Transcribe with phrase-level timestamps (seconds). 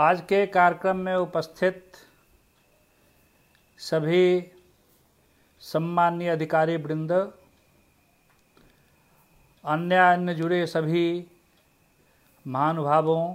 [0.00, 1.92] आज के कार्यक्रम में उपस्थित
[3.78, 4.52] सभी
[5.60, 7.12] सम्मानीय अधिकारी वृंद
[9.64, 11.26] अन्य अन्य जुड़े सभी
[12.46, 13.34] महानुभावों,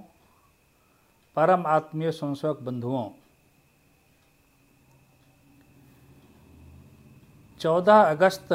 [1.36, 3.10] परम आत्मीय संसवक बंधुओं,
[7.60, 8.54] चौदह अगस्त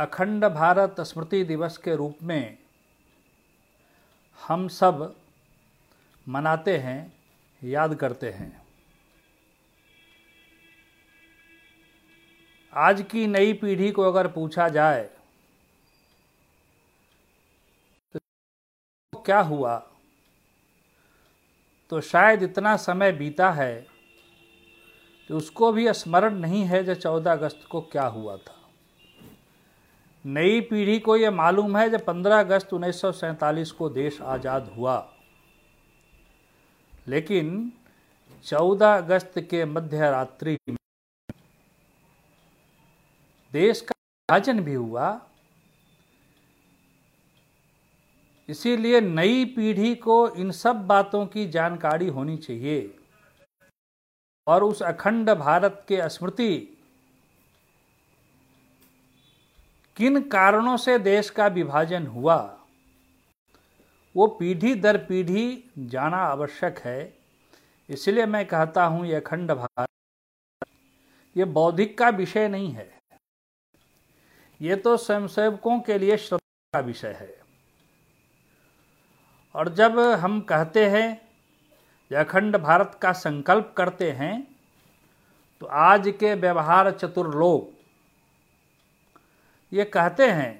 [0.00, 2.58] अखंड भारत स्मृति दिवस के रूप में
[4.48, 5.14] हम सब
[6.26, 7.12] मनाते हैं,
[7.62, 8.52] याद करते हैं।
[12.72, 15.02] आज की नई पीढ़ी को अगर पूछा जाए
[18.14, 19.76] तो क्या हुआ?
[21.92, 23.86] तो शायद इतना समय बीता है
[25.30, 28.54] तो उसको भी स्मरण नहीं है जो चौदह अगस्त को क्या हुआ था।
[30.24, 34.96] नई पीढ़ी को यह मालूम है जब 15 अगस्त उन्नीस को देश आज़ाद हुआ।
[37.08, 37.72] लेकिन
[38.44, 40.76] 14 अगस्त के मध्य रात्रि में
[43.52, 45.20] देश का विभाजन भी हुआ।
[48.48, 52.98] इसीलिए नई पीढ़ी को इन सब बातों की जानकारी होनी चाहिए।
[54.46, 56.78] और उस अखंड भारत के स्मृति
[59.96, 62.63] किन कारणों से देश का विभाजन हुआ?
[64.14, 67.12] वो पीढ़ी दर पीढ़ी जाना आवश्यक है।
[67.88, 69.88] इसलिए मैं कहता हूँ ये अखंड भारत
[71.36, 72.88] ये बौद्धिक का विषय नहीं है।
[74.60, 77.34] ये तो स्वयंसेवकों के लिए श्रद्धा का विषय है।
[79.54, 81.20] और जब हम कहते हैं
[82.10, 84.34] अखंड भारत का संकल्प करते हैं
[85.62, 87.72] तो आज के व्यवहार चतुर लोग
[89.72, 90.52] ये कहते हैं,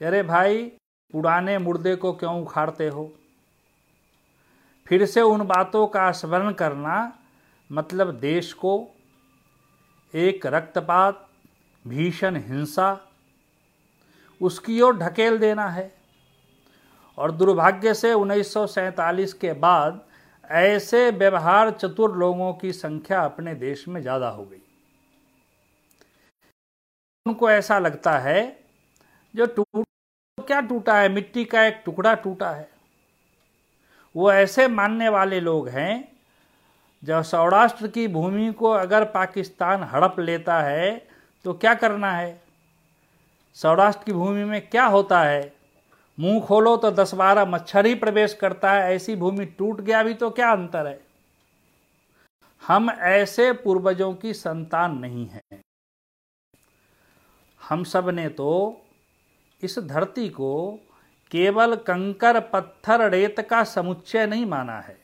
[0.00, 0.70] अरे भाई
[1.14, 3.12] पुराने मुर्दे को क्यों उखाड़ते हो?
[4.86, 6.96] फिर से उन बातों का स्मरण करना
[7.70, 8.72] मतलब देश को
[10.14, 11.26] एक रक्तपात,
[11.84, 13.00] भीषण हिंसा,
[14.40, 15.92] उसकी ओर ढकेल देना है।
[17.18, 20.00] और दुर्भाग्य से 1947 के बाद
[20.44, 24.60] ऐसे व्यवहार चतुर लोगों की संख्या अपने देश में ज़्यादा हो गई।
[27.26, 28.40] उनको ऐसा लगता है
[29.34, 29.84] जो टूट
[30.48, 31.08] क्या टूटा है?
[31.08, 32.68] मिट्टी का एक टुकड़ा टूटा है।
[34.14, 36.18] वो ऐसे मानने वाले लोग हैं
[37.02, 41.08] जब सौराष्ट्र की भूमि को अगर पाकिस्तान हड़प लेता है
[41.44, 42.40] तो क्या करना है?
[43.56, 45.52] सौराष्ट्र की भूमि में क्या होता है?
[46.18, 50.14] मुँह खोलो तो दस बारह मच्छर ही प्रवेश करता है। ऐसी भूमि टूट गया भी
[50.14, 51.00] तो क्या अंतर है?
[52.62, 55.60] हम ऐसे पूर्वजों की संतान नहीं हैं।
[57.60, 58.50] हम सबने तो
[59.62, 60.72] इस धरती को
[61.30, 64.98] केवल कंकर पत्थर रेत का समुच्चय नहीं माना है।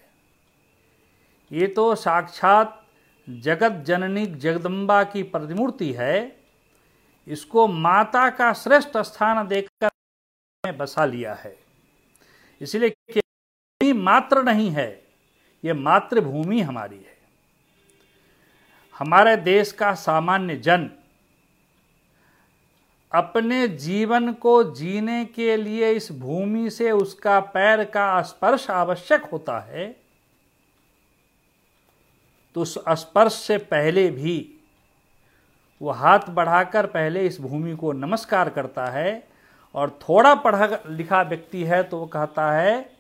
[1.51, 2.81] ये तो साक्षात
[3.29, 6.37] जगत जननी जगदम्बा की प्रतिमूर्ति है।
[7.27, 9.89] इसको माता का श्रेष्ठ स्थान देकर
[10.65, 11.57] में बसा लिया है।
[12.61, 14.89] इसलिए मात्र नहीं है,
[15.65, 17.17] ये मातृभूमि हमारी है।
[18.95, 20.91] हमारे देश का सामान्य जन
[23.15, 29.59] अपने जीवन को जीने के लिए इस भूमि से उसका पैर का स्पर्श आवश्यक होता
[29.61, 29.97] है
[32.55, 34.55] तो उस स्पर्श से पहले भी
[35.83, 39.29] वो हाथ बढ़ाकर पहले इस भूमि को नमस्कार करता है
[39.75, 42.93] और थोड़ा पढ़ा लिखा व्यक्ति है तो वो कहता है,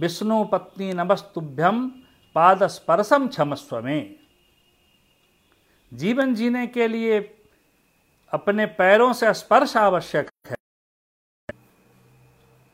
[0.00, 1.88] विष्णु पत्नी नमस्तुभ्यम
[2.34, 4.14] पाद स्पर्शम क्षमस्व में।
[5.94, 7.20] जीवन जीने के लिए
[8.32, 10.56] अपने पैरों से स्पर्श आवश्यक है।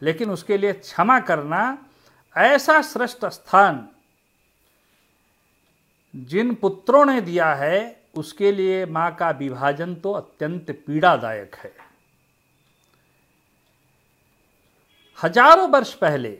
[0.03, 1.79] लेकिन उसके लिए क्षमा करना
[2.37, 3.89] ऐसा श्रेष्ठ स्थान
[6.15, 11.73] जिन पुत्रों ने दिया है, उसके लिए माँ का विभाजन तो अत्यंत पीड़ादायक है।
[15.19, 16.39] हज़ारों वर्ष पहले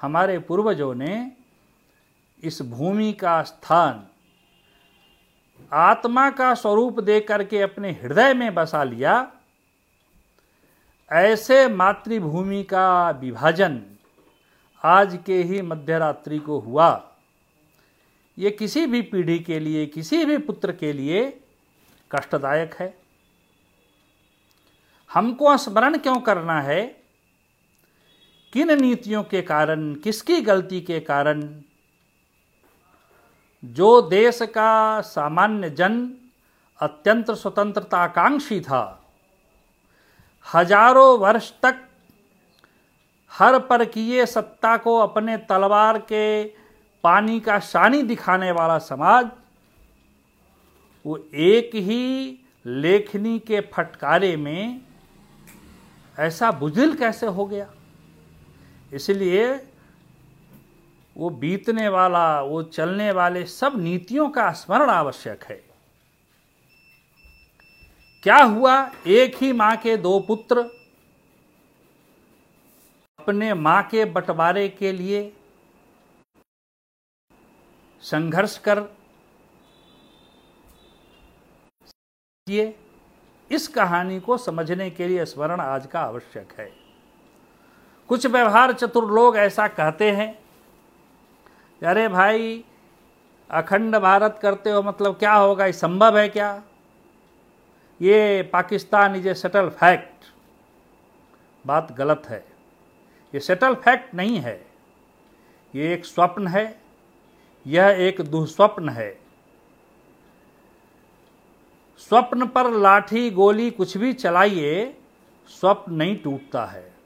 [0.00, 1.32] हमारे पूर्वजों ने
[2.42, 4.06] इस भूमि का स्थान
[5.72, 9.32] आत्मा का स्वरूप दे करके अपने हृदय में बसा लिया,
[11.12, 13.82] ऐसे मातृभूमि का विभाजन
[14.84, 17.14] आज के ही मध्यरात्रि को हुआ।
[18.38, 21.40] ये किसी भी पीढ़ी के लिए, किसी भी पुत्र के लिए
[22.10, 22.98] कष्टदायक है।
[25.10, 26.82] हमको स्मरण क्यों करना है?
[28.52, 31.62] किन नीतियों के कारण, किसकी गलती के कारण
[33.62, 36.10] जो देश का सामान्य जन
[36.80, 38.96] अत्यंत स्वतंत्रताकांक्षी था,
[40.46, 41.80] हज़ारों वर्ष तक
[43.32, 46.44] हर पर किए सत्ता को अपने तलवार के
[47.04, 49.30] पानी का शानी दिखाने वाला समाज,
[51.04, 52.36] वो एक ही
[52.66, 54.80] लेखनी के फटकारे में
[56.16, 57.66] ऐसा बुजिल कैसे हो गया?
[58.92, 59.46] इसलिए
[61.16, 65.62] वो बीतने वाला, वो चलने वाले सब नीतियों का स्मरण आवश्यक है।
[68.22, 68.74] क्या हुआ?
[69.06, 70.62] एक ही माँ के दो पुत्र,
[73.18, 75.32] अपने माँ के बंटवारे के लिए
[78.02, 78.80] संघर्ष कर
[82.46, 82.74] किए।
[83.50, 86.70] इस कहानी को समझने के लिए स्मरण आज का आवश्यक है।
[88.08, 90.49] कुछ व्यवहार चतुर लोग ऐसा कहते हैं
[91.86, 92.64] अरे भाई,
[93.50, 95.66] अखंड भारत करते हो मतलब क्या होगा?
[95.66, 96.62] ये संभव है क्या?
[98.02, 100.24] ये Pakistan is a settled fact
[101.66, 102.44] बात गलत है।
[103.34, 104.66] ये सेटल फैक्ट नहीं है।
[105.74, 106.80] ये एक स्वप्न है।
[107.66, 109.20] यह एक दुस्वप्न है।
[111.98, 114.96] स्वप्न पर लाठी गोली कुछ भी चलाइए,
[115.48, 116.99] स्वप्न नहीं टूटता है।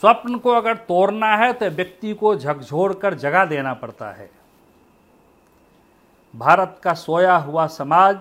[0.00, 4.30] स्वप्न को अगर तोड़ना है तो व्यक्ति को झकझोर कर जगा देना पड़ता है।
[6.34, 8.20] भारत का सोया हुआ समाज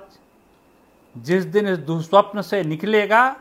[1.15, 3.35] जिस दिन इस दुस्वप्न से निकलेगा,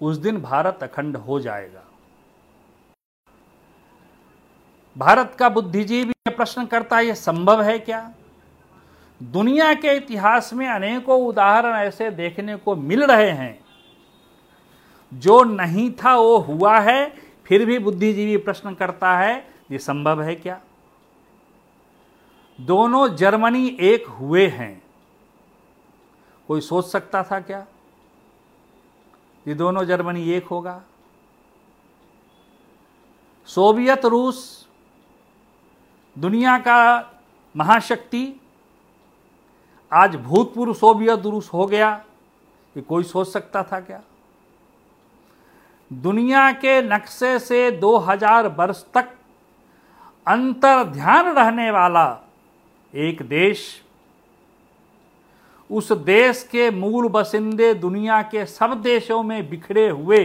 [0.00, 1.82] उस दिन भारत अखंड हो जाएगा।
[4.96, 8.10] भारत का बुद्धिजीवी प्रश्न करता है यह संभव है क्या?
[9.20, 13.65] दुनिया के इतिहास में अनेकों उदाहरण ऐसे देखने को मिल रहे हैं।
[15.12, 17.08] जो नहीं था वो हुआ है,
[17.44, 19.36] फिर भी बुद्धिजीवी प्रश्न करता है,
[19.70, 20.60] ये संभव है क्या?
[22.58, 24.82] दोनों जर्मनी एक हुए हैं।
[26.48, 27.66] कोई सोच सकता था क्या
[29.46, 30.82] ये दोनों जर्मनी एक होगा?
[33.48, 34.68] सोवियत रूस,
[36.16, 36.78] दुनिया का
[37.54, 38.40] महाशक्ति,
[39.92, 41.94] आज भूतपूर्व सोवियत रूस हो गया,
[42.76, 44.02] ये कोई सोच सकता था क्या?
[45.90, 49.08] दुनिया के नक्शे से 2000 वर्ष तक
[50.26, 52.06] अंतर ध्यान रहने वाला
[52.94, 53.60] एक देश।
[55.70, 60.18] उस देश के मूल बसिंदे दुनिया के सब देशों में बिखरे हुए।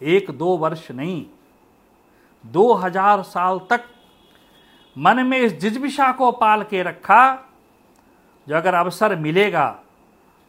[0.00, 1.24] एक दो वर्ष नहीं,
[2.44, 3.84] दो हज़ार साल तक
[4.96, 7.34] मन में इस जिजबिशा को पाल के रखा
[8.46, 9.68] जो अगर अवसर मिलेगा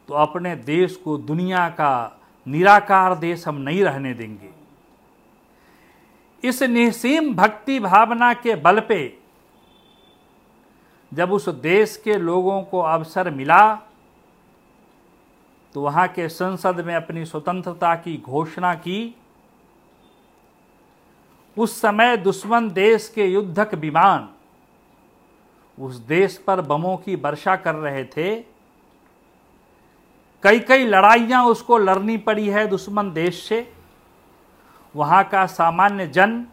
[0.10, 4.50] तो अपने देश को दुनिया का निराकार देश हम नहीं रहने देंगे।
[6.44, 9.18] इस निसीम भक्ति भावना के बल पे
[11.12, 13.76] जब उस देश के लोगों को अवसर मिला
[15.76, 19.16] तो वहाँ के संसद में अपनी स्वतंत्रता की घोषणा की।
[21.58, 24.30] उस समय दुश्मन देश के युद्धक विमान
[25.78, 28.55] उस देश पर बमों की वर्षा कर रहे थे।
[30.46, 33.74] कई कई लड़ाइयाँ उसको लड़नी पड़ी है दुश्मन देश से।
[34.96, 36.46] वहाँ का सामान्य जन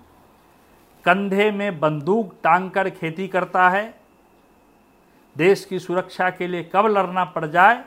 [1.04, 4.00] कंधे में बंदूक टांग कर खेती करता है।
[5.38, 7.84] देश की सुरक्षा के लिए कब लड़ना पड़ जाए?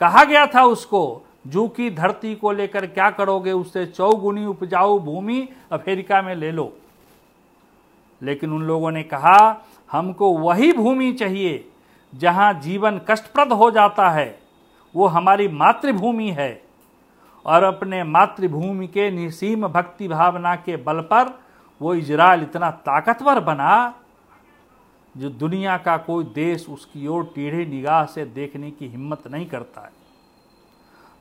[0.00, 3.52] कहा गया था उसको, जू की धरती को लेकर क्या करोगे?
[3.52, 6.76] उससे चौगुनी उपजाऊ भूमि अफ्रीका में ले लो।
[8.22, 11.70] लेकिन उन लोगों ने कहा, हमको वही भूमि चाहिए
[12.14, 14.40] जहाँ जीवन कष्टप्रद हो जाता है,
[14.96, 16.64] वो हमारी मातृभूमि है।
[17.46, 21.40] और अपने मातृभूमि के निसीम भक्ति भावना के बल पर
[21.82, 23.94] वो इजराइल इतना ताकतवर बना,
[25.16, 29.80] जो दुनिया का कोई देश उसकी ओर टेढ़े निगाह से देखने की हिम्मत नहीं करता
[29.80, 29.90] है।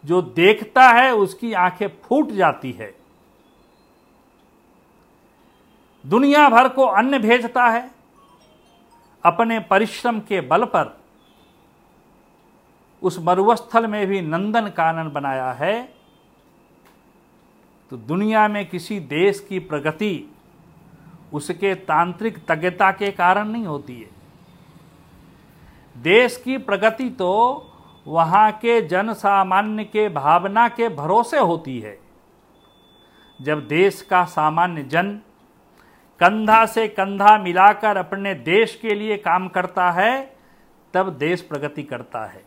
[0.05, 2.95] जो देखता है, उसकी आँखें फूट जाती है।
[6.05, 7.92] दुनिया भर को अन्न भेजता है
[9.23, 10.97] अपने परिश्रम के बल पर
[13.01, 15.81] उस मरुस्थल में भी नंदन कानन बनाया है
[17.91, 20.29] तो दुनिया में किसी देश की प्रगति
[21.33, 24.09] उसके तांत्रिक तज्ञता के कारण नहीं होती है।
[25.95, 27.31] देश की प्रगति तो
[28.07, 31.97] वहाँ के जन सामान्य के भावना के भरोसे होती है।
[33.39, 35.19] जब देश का सामान्य जन
[36.19, 40.35] कंधा से कंधा मिलाकर अपने देश के लिए काम करता है,
[40.93, 42.43] तब देश प्रगति करता है।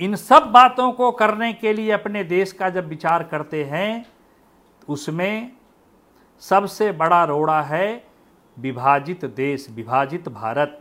[0.00, 4.06] इन सब बातों को करने के लिए अपने देश का जब विचार करते हैं,
[4.88, 5.52] उसमें
[6.42, 8.04] सबसे बड़ा रोड़ा है
[8.56, 10.80] विभाजित देश, विभाजित भारत।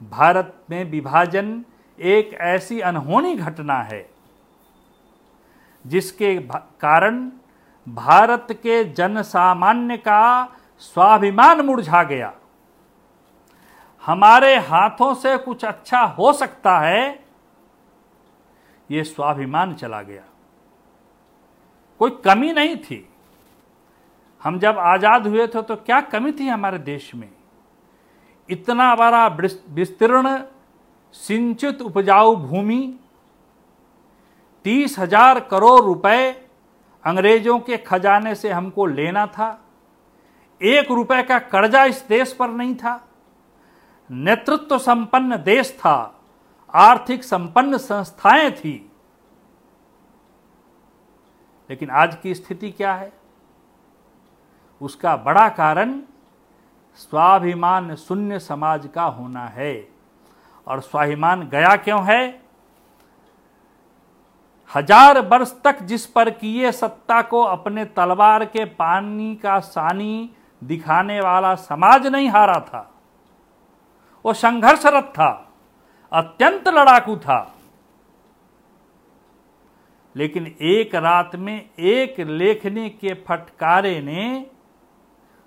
[0.00, 1.64] भारत में विभाजन
[1.98, 4.08] एक ऐसी अनहोनी घटना है,
[5.84, 6.36] जिसके
[6.80, 7.30] कारण
[7.86, 10.44] भारत के जन सामान्य का
[10.78, 12.32] स्वाभिमान मुरझा गया।
[14.04, 17.24] हमारे हाथों से कुछ अच्छा हो सकता है,
[18.90, 20.22] ये स्वाभिमान चला गया।
[22.00, 23.06] कोई कमी नहीं थी।
[24.42, 27.28] हम जब आज़ाद हुए थे तो क्या कमी थी हमारे देश में?
[28.48, 29.26] इतना बड़ा
[29.70, 30.38] विस्तीर्ण,
[31.14, 32.98] सिंचित उपजाऊ भूमि,
[34.64, 36.30] तीस हज़ार करोड़ रुपए
[37.04, 39.64] अंग्रेज़ों के खजाने से हमको लेना था।
[40.62, 43.08] एक रुपए का कर्जा इस देश पर नहीं था।
[44.10, 46.20] नेतृत्व संपन्न देश था।
[46.74, 48.92] आर्थिक संपन्न संस्थाएँ थी।
[51.70, 53.12] लेकिन आज की स्थिति क्या है?
[54.82, 56.00] उसका बड़ा कारण
[56.96, 59.88] स्वाभिमान शून्य समाज का होना है।
[60.66, 62.42] और स्वाभिमान गया क्यों है?
[64.76, 70.30] हज़ार वर्ष तक जिस पर किए सत्ता को अपने तलवार के पानी का सानी
[70.62, 72.90] दिखाने वाला समाज नहीं हारा था।
[74.24, 75.52] वो संघर्षरत था,
[76.12, 77.54] अत्यंत लड़ाकू था।
[80.16, 84.46] लेकिन एक रात में एक लेखने के फटकारे ने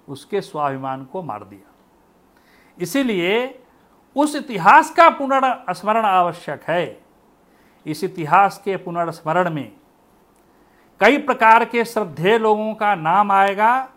[0.07, 1.71] उसके स्वाभिमान को मार दिया।
[2.77, 3.59] इसीलिए
[4.15, 7.02] उस इतिहास का पुनर्स्मरण आवश्यक है।
[7.85, 9.71] इस इतिहास के पुनर्स्मरण में
[11.01, 13.89] कई प्रकार के श्रद्धेय लोगों का नाम आएगा।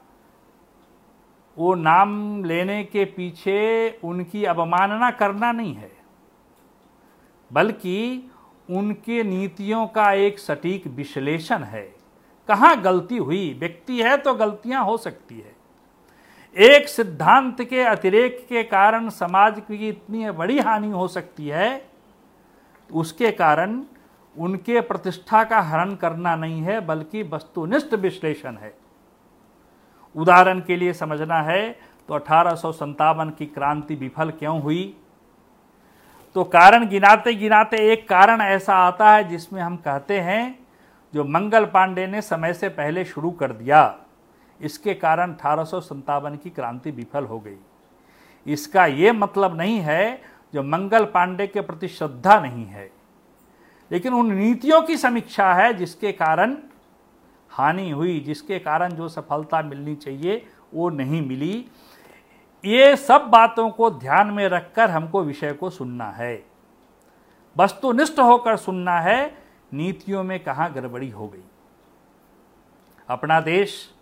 [1.57, 5.91] वो नाम लेने के पीछे उनकी अवमानना करना नहीं है,
[7.51, 8.31] बल्कि
[8.69, 11.83] उनके नीतियों का एक सटीक विश्लेषण है।
[12.49, 13.53] कहाँ गलती हुई?
[13.61, 15.55] व्यक्ति है तो गलतियाँ हो सकती है।
[16.57, 21.86] एक सिद्धांत के अतिरेक के कारण समाज की इतनी बड़ी हानि हो सकती है
[22.91, 23.83] उसके कारण
[24.37, 28.75] उनके प्रतिष्ठा का हरण करना नहीं है, बल्कि वस्तुनिष्ठ विश्लेषण है।
[30.15, 31.69] उदाहरण के लिए समझना है
[32.09, 34.97] तो अठारह की क्रांति विफल क्यों हुई?
[36.37, 40.59] तो कारण गिनाते गिनाते एक कारण ऐसा आता है जिसमें हम कहते हैं,
[41.15, 43.99] जो मंगल पांडे ने समय से पहले शुरू कर दिया।
[44.61, 47.57] इसके कारण अठारह की क्रांति विफल हो गई।
[48.47, 50.23] इसका ये मतलब नहीं है
[50.57, 52.93] जो मंगल पांडे के प्रति श्रद्धा नहीं है।
[53.93, 56.57] लेकिन उन नीतियों की समीक्षा है जिसके कारण,
[57.51, 61.69] हानि हुई, जिसके कारण जो सफलता मिलनी चाहिए, वो नहीं मिली।
[62.65, 66.47] ये सब बातों को ध्यान में रखकर हमको विषय को सुनना है।
[67.57, 69.39] वस्तुनिष्ठ होकर सुनना है,
[69.73, 71.45] नीतियों में कहाँ गड़बड़ी हो गई।
[73.09, 73.95] अपना देश,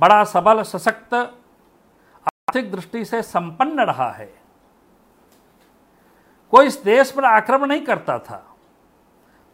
[0.00, 1.14] बड़ा सबल, सशक्त,
[2.24, 4.37] आर्थिक दृष्टि से संपन्न रहा है।
[6.50, 8.44] कोई इस देश पर आक्रमण नहीं करता था।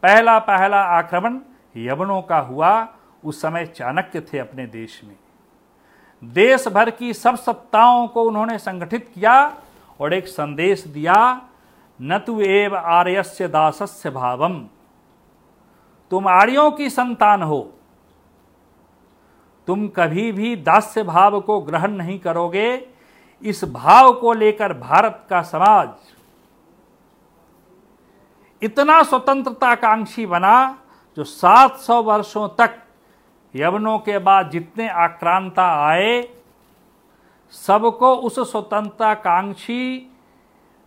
[0.03, 1.39] पहला पहला आक्रमण
[1.77, 2.87] यवनों का हुआ,
[3.23, 5.15] उस समय चाणक्य थे अपने देश में।
[6.23, 9.57] देश भर की सब सत्ताओं को उन्होंने संगठित किया
[9.99, 11.41] और एक संदेश दिया,
[12.01, 14.67] न तु एव आर्यस्य दासस्य भावम।
[16.11, 17.73] तुम आर्यों की संतान हो।
[19.67, 22.87] तुम कभी भी दास्य भाव को ग्रहण नहीं करोगे।
[23.43, 25.89] इस भाव को लेकर भारत का समाज
[28.61, 30.55] इतना स्वतंत्रताकांक्षी बना
[31.17, 32.77] जो 700 वर्षों तक
[33.53, 36.21] यवनों के बाद जितने आक्रांता आए,
[37.53, 40.11] सबको उस स्वतंत्रताकांक्षी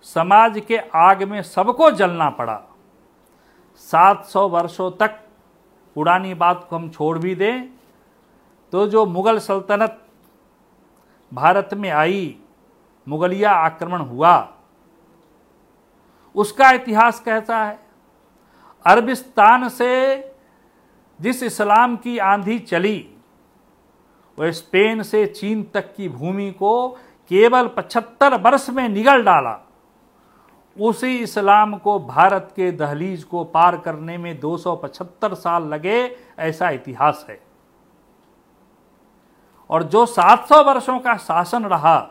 [0.06, 2.60] समाज के आग में सबको जलना पड़ा।
[3.82, 5.20] 700 वर्षों तक
[5.96, 7.68] पुरानी बात को हम छोड़ भी दें
[8.72, 9.98] तो जो मुगल सल्तनत
[11.32, 12.36] भारत में आई,
[13.06, 14.36] मुगलिया आक्रमण हुआ
[16.38, 17.80] उसका इतिहास कहता है,
[18.86, 20.16] अरबिस्तान से
[21.20, 23.14] जिस इस्लाम की आंधी चली,
[24.38, 26.88] वह स्पेन से चीन तक की भूमि को
[27.30, 29.58] केवल 75 वर्ष में निगल डाला।
[30.80, 37.26] उसी इस्लाम को भारत के दहलीज को पार करने में 275 साल लगे, ऐसा इतिहास
[37.28, 37.40] है।
[39.70, 42.10] और जो 700 वर्षों का शासन रहा,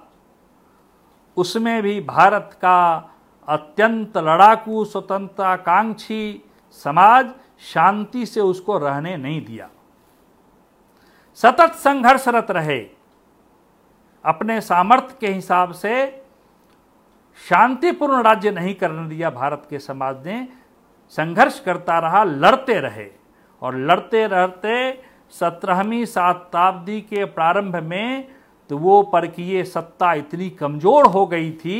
[1.38, 3.10] उसमें भी भारत का
[3.48, 6.44] अत्यंत लड़ाकू स्वतंत्रताकांक्षी
[6.86, 7.30] समाज
[7.63, 9.70] शांति से उसको रहने नहीं दिया।
[11.39, 12.80] सतत संघर्षरत रहे।
[14.25, 16.06] अपने सामर्थ्य के हिसाब से
[17.39, 20.48] शांतिपूर्ण राज्य नहीं करने दिया भारत के समाज ने।
[21.13, 23.08] संघर्ष करता रहा, लड़ते रहे
[23.62, 24.92] और लड़ते रहते
[25.34, 28.27] सत्रहवीं शताब्दी के प्रारंभ में
[28.70, 31.80] तो वो परकीय सत्ता इतनी कमज़ोर हो गई थी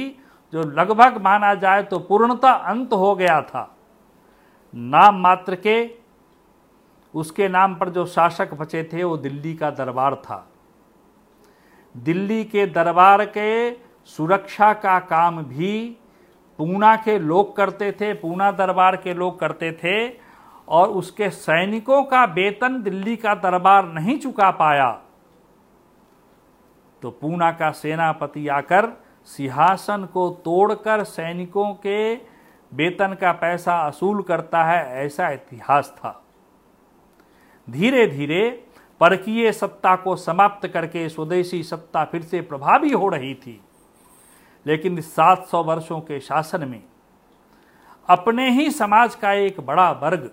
[0.54, 3.76] जो लगभग माना जाए तो पूर्णतः अंत हो गया था।
[4.74, 5.78] नाम मात्र के
[7.14, 10.48] उसके नाम पर जो शासक बचे थे, वो दिल्ली का दरबार था।
[11.96, 13.72] दिल्ली के दरबार के
[14.10, 15.98] सुरक्षा का काम भी
[16.60, 20.08] पूना के लोग करते थे, पूना दरबार के लोग करते थे
[20.68, 24.90] और उसके सैनिकों का वेतन दिल्ली का दरबार नहीं चुका पाया।
[27.02, 28.92] तो पूना का सेनापति आकर
[29.28, 32.16] सिंहासन को तोड़कर सैनिकों के
[32.72, 36.24] वेतन का पैसा असूल करता है, ऐसा इतिहास था।
[37.70, 38.50] धीरे धीरे
[39.00, 43.62] परकीय सत्ता को समाप्त करके स्वदेशी सत्ता फिर से प्रभावी हो रही थी।
[44.66, 46.84] लेकिन 700 वर्षों के शासन में
[48.10, 50.30] अपने ही समाज का एक बड़ा वर्ग,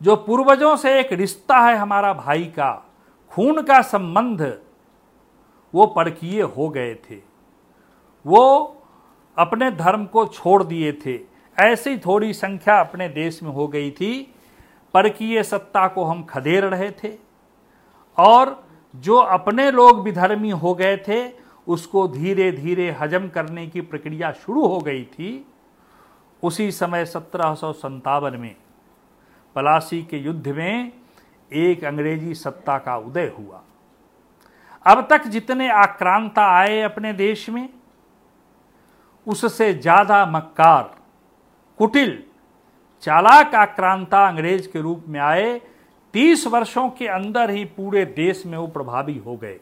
[0.00, 2.72] जो पूर्वजों से एक रिश्ता है हमारा भाई का,
[3.32, 4.42] खून का संबंध
[5.76, 7.16] वो परकीय हो गए थे।
[8.26, 8.42] वो
[9.38, 11.18] अपने धर्म को छोड़ दिए थे।
[11.58, 14.34] ऐसी थोड़ी संख्या अपने देश में हो गई थी।
[14.94, 17.12] परकीय सत्ता को हम खदेड़ रहे थे
[18.18, 18.64] और
[18.96, 21.32] जो अपने लोग विधर्मी हो गए थे,
[21.68, 25.46] उसको धीरे धीरे हजम करने की प्रक्रिया शुरू हो गई थी।
[26.42, 28.54] उसी समय सत्रह में
[29.54, 30.92] पलासी के युद्ध में
[31.52, 33.62] एक अंग्रेज़ी सत्ता का उदय हुआ।
[34.86, 37.68] अब तक जितने आक्रांता आए अपने देश में,
[39.26, 40.94] उससे ज़्यादा मक्कार,
[41.78, 42.22] कुटिल,
[43.02, 45.58] चालाक आक्रांता अंग्रेज़ के रूप में आए,
[46.14, 49.58] तीस वर्षों के अंदर ही पूरे देश में वो प्रभावी हो गए।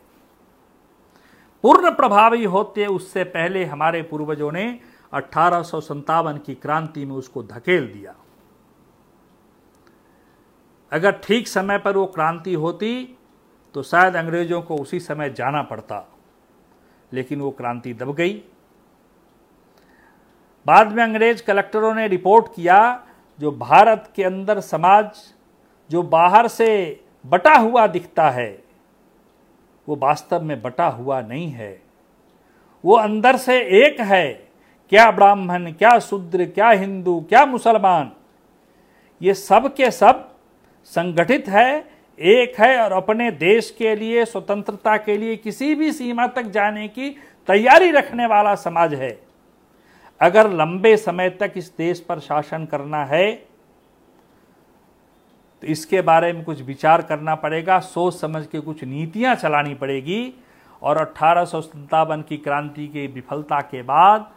[1.64, 4.66] पूर्ण प्रभावी होते उससे पहले हमारे पूर्वजों ने
[5.12, 8.14] अठारह की क्रांति में उसको धकेल दिया।
[10.92, 13.18] अगर ठीक समय पर वो क्रांति होती
[13.74, 16.08] तो शायद अंग्रेज़ों को उसी समय जाना पड़ता।
[17.12, 18.42] लेकिन वो क्रांति दब गई।
[20.66, 23.06] बाद में अंग्रेज़ कलेक्टरों ने रिपोर्ट किया,
[23.40, 25.10] जो भारत के अंदर समाज,
[25.90, 28.64] जो बाहर से बटा हुआ दिखता है,
[29.88, 31.82] वो वास्तव में बटा हुआ नहीं है।
[32.84, 34.32] वो अंदर से एक है।
[34.88, 38.12] क्या ब्राह्मण, क्या शूद्र, क्या हिंदू, क्या मुसलमान,
[39.22, 40.34] ये सब के सब
[40.84, 46.26] संगठित है एक है और अपने देश के लिए, स्वतंत्रता के लिए किसी भी सीमा
[46.26, 47.10] तक जाने की
[47.48, 49.18] तैयारी रखने वाला समाज है।
[50.20, 53.32] अगर लंबे समय तक इस देश पर शासन करना है
[55.62, 60.34] तो इसके बारे में कुछ विचार करना पड़ेगा, सोच समझ के कुछ नीतियाँ चलानी पड़ेगी
[60.82, 61.44] और अठारह
[62.22, 64.30] की क्रांति की विफलता के बाद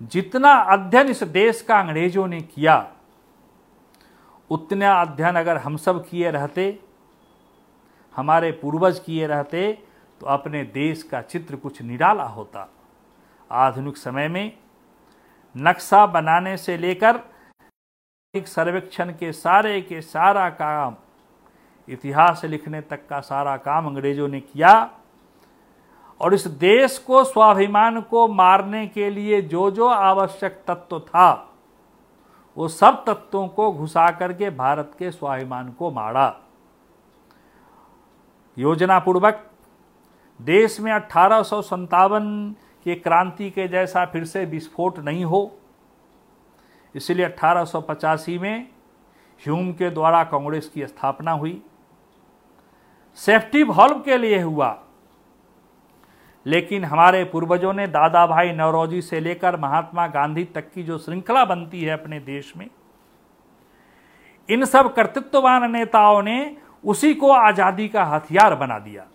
[0.00, 2.86] जितना अध्ययन इस देश का अंग्रेज़ों ने किया,
[4.50, 6.78] उतना अध्ययन अगर हम सब किए रहते
[8.16, 9.72] हमारे पूर्वज किए रहते
[10.20, 12.68] तो अपने देश का चित्र कुछ निराला होता।
[13.50, 14.52] आधुनिक समय में
[15.54, 17.20] नक्शा बनाने से लेकर
[18.34, 20.96] सर्वेक्षण के सारे के सारा काम,
[21.88, 24.90] इतिहास लिखने तक का सारा काम अंग्रेज़ों ने किया।
[26.20, 31.52] और इस देश को स्वाभिमान को मारने के लिए जो जो आवश्यक तत्व था,
[32.56, 36.28] वो सब तत्वों को घुसा करके भारत के स्वाभिमान को मारा।
[38.58, 39.50] योजना पूर्वक
[40.42, 41.42] देश में अठारह
[42.84, 45.58] के क्रांति के जैसा फिर से विस्फोट नहीं हो।
[46.94, 48.68] इसलिए अठारह में
[49.42, 51.62] ह्यूम के द्वारा कांग्रेस की स्थापना हुई।
[53.14, 54.82] सेफ्टी वॉल्व के लिए हुआ।
[56.46, 61.44] लेकिन हमारे पूर्वजों ने दादा भाई नवरोजी से लेकर महात्मा गांधी तक की जो श्रृंखला
[61.44, 62.68] बनती है अपने देश में,
[64.48, 69.06] इन सब कर्तृत्ववान नेताओं ने उसी को आज़ादी का हथियार बना दिया।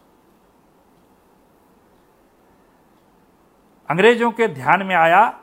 [3.89, 5.33] अंग्रेज़ों के ध्यान में आया,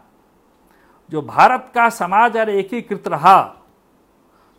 [1.12, 3.40] जो भारत का समाज अगर एकीकृत रहा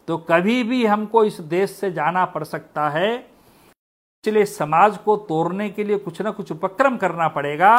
[0.08, 5.70] तो कभी भी हमको इस देश से जाना पड़ सकता है। इसलिए समाज को तोड़ने
[5.70, 7.72] के लिए कुछ ना कुछ उपक्रम करना पड़ेगा।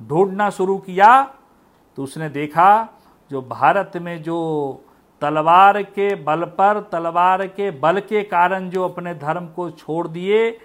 [0.00, 1.22] ढूंढना शुरू किया
[1.98, 2.88] तो उसने देखा,
[3.30, 4.84] जो भारत में जो
[5.22, 10.58] तलवार के बल पर, तलवार के बल के कारण जो अपने धर्म को छोड़ दिए,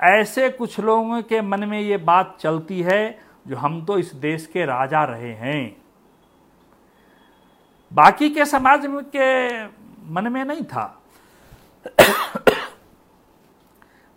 [0.00, 4.46] ऐसे कुछ लोगों के मन में ये बात चलती है जो हम तो इस देश
[4.46, 5.76] के राजा रहे हैं।
[7.92, 9.64] बाकी के समाज के
[10.12, 10.84] मन में नहीं था।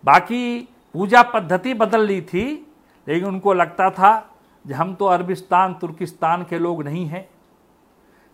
[0.04, 2.44] बाकी पूजा पद्धति बदल ली थी,
[3.06, 4.18] लेकिन उनको लगता था
[4.64, 7.28] कि हम तो अरबिस्तान, तुर्किस्तान के लोग नहीं हैं।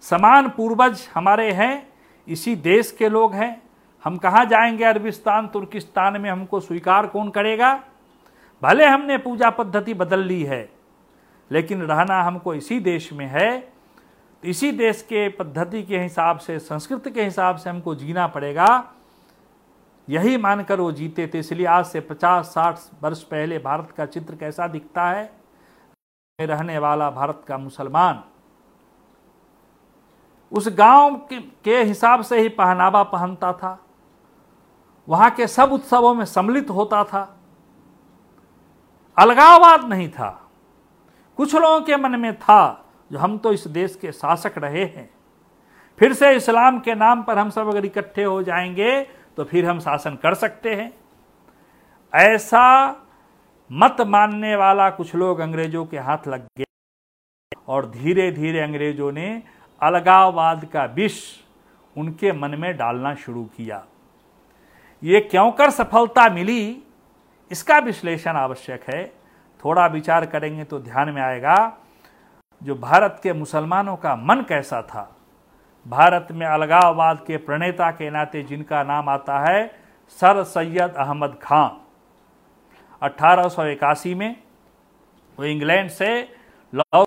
[0.02, 1.88] समान पूर्वज हमारे हैं,
[2.28, 3.62] इसी देश के लोग हैं।
[4.04, 7.74] हम कहाँ जाएँगे अरबिस्तान, तुर्किस्तान में हमको स्वीकार कौन करेगा?
[8.62, 10.68] भले हमने पूजा पद्धति बदल ली है,
[11.50, 13.72] लेकिन रहना हमको इसी देश में है।
[14.44, 18.92] इसी देश के पद्धति के हिसाब से, संस्कृति के हिसाब से हमको जीना पड़ेगा।
[20.08, 24.66] यही मानकर वो जीते थे, इसलिए आज से 50-60 वर्ष पहले भारत का चित्र कैसा
[24.68, 25.30] दिखता है?
[26.40, 28.22] रहने वाला भारत का मुसलमान।
[30.52, 31.14] उस गाँव
[31.64, 33.78] के, हिसाब से ही पहनावा पहनता था।
[35.08, 37.22] वहाँ के सब उत्सवों में सम्मिलित होता था।
[39.16, 40.28] अलगाववाद नहीं था।
[41.38, 45.08] कुछ लोगों के मन में था जो हम तो इस देश के शासक रहे हैं।
[45.98, 49.00] फिर से इस्लाम के नाम पर हम सब अगर इकट्ठे हो जाएँगे
[49.36, 50.92] तो फिर हम शासन कर सकते हैं।
[52.12, 52.88] ऐसा
[53.70, 56.64] मत मानने वाला कुछ लोग अंग्रेज़ों के हाथ लग गए
[57.68, 59.42] और धीरे धीरे अंग्रेज़ों ने
[59.80, 61.20] अलगाववाद का विष
[61.96, 63.84] उनके मन में डालना शुरू किया।
[65.02, 66.82] ये क्यों कर सफलता मिली?
[67.50, 69.04] इसका विश्लेषण आवश्यक है।
[69.62, 71.56] थोड़ा विचार करेंगे तो ध्यान में आएगा
[72.62, 75.02] जो भारत के मुसलमानों का मन कैसा था।
[75.86, 79.66] भारत में अलगाववाद के प्रणेता के नाते जिनका नाम आता है
[80.20, 81.68] सर सैयद अहमद खां।
[83.02, 84.34] अठारह सौ इक्यासी में
[85.38, 86.10] वो इंग्लैंड से
[86.72, 87.04] लॉ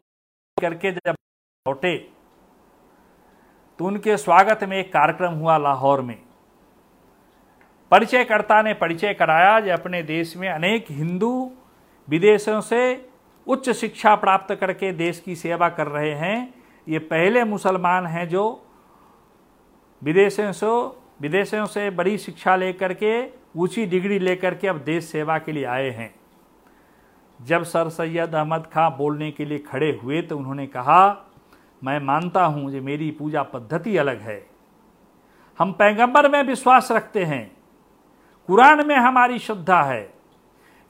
[0.57, 1.15] करके जब
[1.65, 1.95] लौटे
[3.81, 6.17] तो उनके स्वागत में एक कार्यक्रम हुआ लाहौर में।
[7.91, 11.31] परिचयकर्ता ने परिचय कराया जो अपने देश में अनेक हिंदू
[12.07, 12.81] विदेशों से
[13.47, 16.53] उच्च शिक्षा प्राप्त करके देश की सेवा कर रहे हैं।
[16.87, 18.43] ये पहले मुसलमान हैं जो
[20.01, 20.67] विदेशों से
[21.21, 23.25] विदेशों से बड़ी शिक्षा लेकर के,
[23.57, 26.13] ऊँची डिग्री लेकर के अब देश सेवा के लिए आए हैं।
[27.39, 31.30] जब सर सैयद अहमद खां बोलने के लिए खड़े हुए तो उन्होंने कहा
[31.83, 34.45] मैं मानता हूँ कि मेरी पूजा पद्धति अलग है।
[35.59, 37.51] हम पैगंबर में विश्वास रखते हैं।
[38.49, 40.13] कुरान में हमारी श्रद्धा है।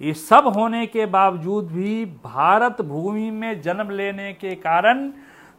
[0.02, 5.12] ये सब होने के बावजूद भी भारत भूमि में जन्म लेने के कारण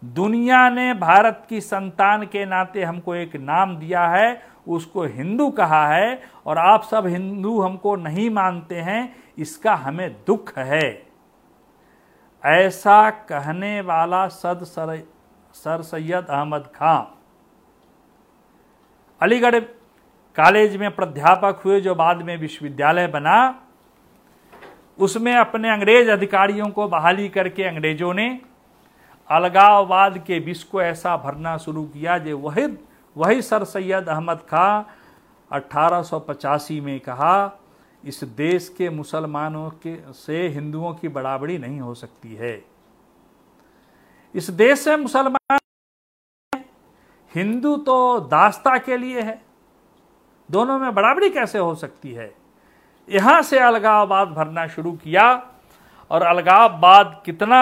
[0.02, 5.86] दुनिया ने भारत की संतान के नाते हमको एक नाम दिया है, उसको हिंदू कहा
[5.88, 11.06] है और आप सब हिंदू हमको नहीं मानते हैं, इसका हमें दुख है।
[12.44, 14.64] ऐसा कहने वाला सद
[15.54, 17.02] सर सैयद अहमद खां।
[19.20, 19.58] अलीगढ़
[20.36, 23.36] कॉलेज में प्राध्यापक हुए, जो बाद में विश्वविद्यालय बना।
[24.98, 28.40] उसमें अपने अंग्रेज़ अधिकारियों को बहाली करके अंग्रेज़ों ने
[29.30, 32.66] अलगाववाद के विष को ऐसा भरना शुरू किया, जो वही
[33.16, 34.82] वही सर सैयद अहमद खां
[36.20, 37.58] पचासी में कहा,
[38.04, 42.71] इस देश के मुसलमानों के, से हिंदुओं की बराबरी नहीं हो सकती है।
[44.34, 45.58] इस देश से मुसलमान
[47.32, 49.40] हिंदू तो दास्ता के लिए है।
[50.48, 52.32] दोनों में बराबरी कैसे हो सकती है?
[53.08, 55.24] यहाँ से अलगाववाद भरना शुरू किया
[56.10, 57.60] और अलगाववाद कितना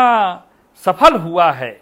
[0.85, 1.81] सफल हुआ है,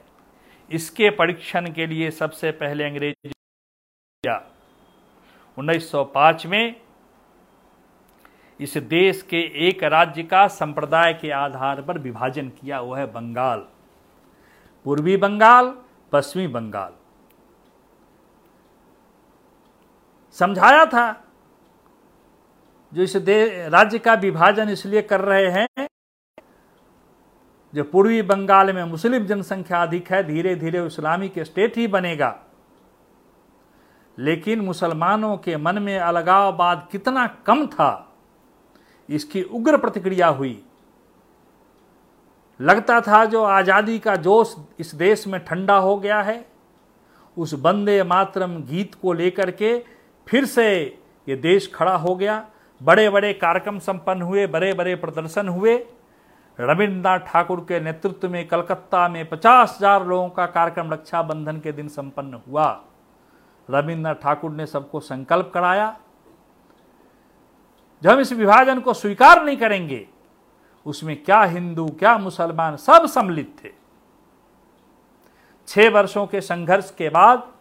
[0.71, 3.33] इसके परीक्षण के लिए सबसे पहले अंग्रेज़
[5.57, 6.75] 1905 में
[8.61, 13.67] इस देश के एक राज्य का संप्रदाय के आधार पर विभाजन किया वो है बंगाल।
[14.87, 15.75] पूर्वी बंगाल,
[16.13, 16.93] पश्चिमी बंगाल।
[20.37, 21.13] समझाया था
[22.93, 25.87] जो इस राज्य का विभाजन इसलिए कर रहे हैं
[27.73, 32.35] जो पूर्वी बंगाल में मुस्लिम जनसंख्या अधिक है धीरे धीरे इस्लामिक स्टेट ही बनेगा।
[34.19, 38.15] लेकिन मुसलमानों के मन में अलगाववाद कितना कम था,
[39.09, 40.63] इसकी उग्र प्रतिक्रिया हुई।
[42.61, 46.45] लगता था जो आज़ादी का जोश इस देश में ठंडा हो गया है।
[47.37, 49.77] उस बंदे मातरम गीत को लेकर के
[50.27, 50.71] फिर से
[51.27, 52.45] ये देश खड़ा हो गया।
[52.81, 55.77] बड़े बड़े कार्यक्रम संपन्न हुए बड़े बड़े प्रदर्शन हुए।
[56.59, 61.89] रविन्द्रनाथ ठाकुर के नेतृत्व में कलकत्ता में पचास हज़ार लोगों का कार्यक्रम रक्षाबंधन के दिन
[61.89, 62.69] संपन्न हुआ।
[63.69, 65.97] रविन्द्रनाथ ठाकुर ने सबको संकल्प कराया।
[68.03, 70.07] जब हम इस विभाजन को स्वीकार नहीं करेंगे
[70.87, 73.71] उसमें क्या हिंदू, क्या मुसलमान सब सम्मिलित थे।
[75.69, 77.53] छह वर्षों के संघर्ष के बाद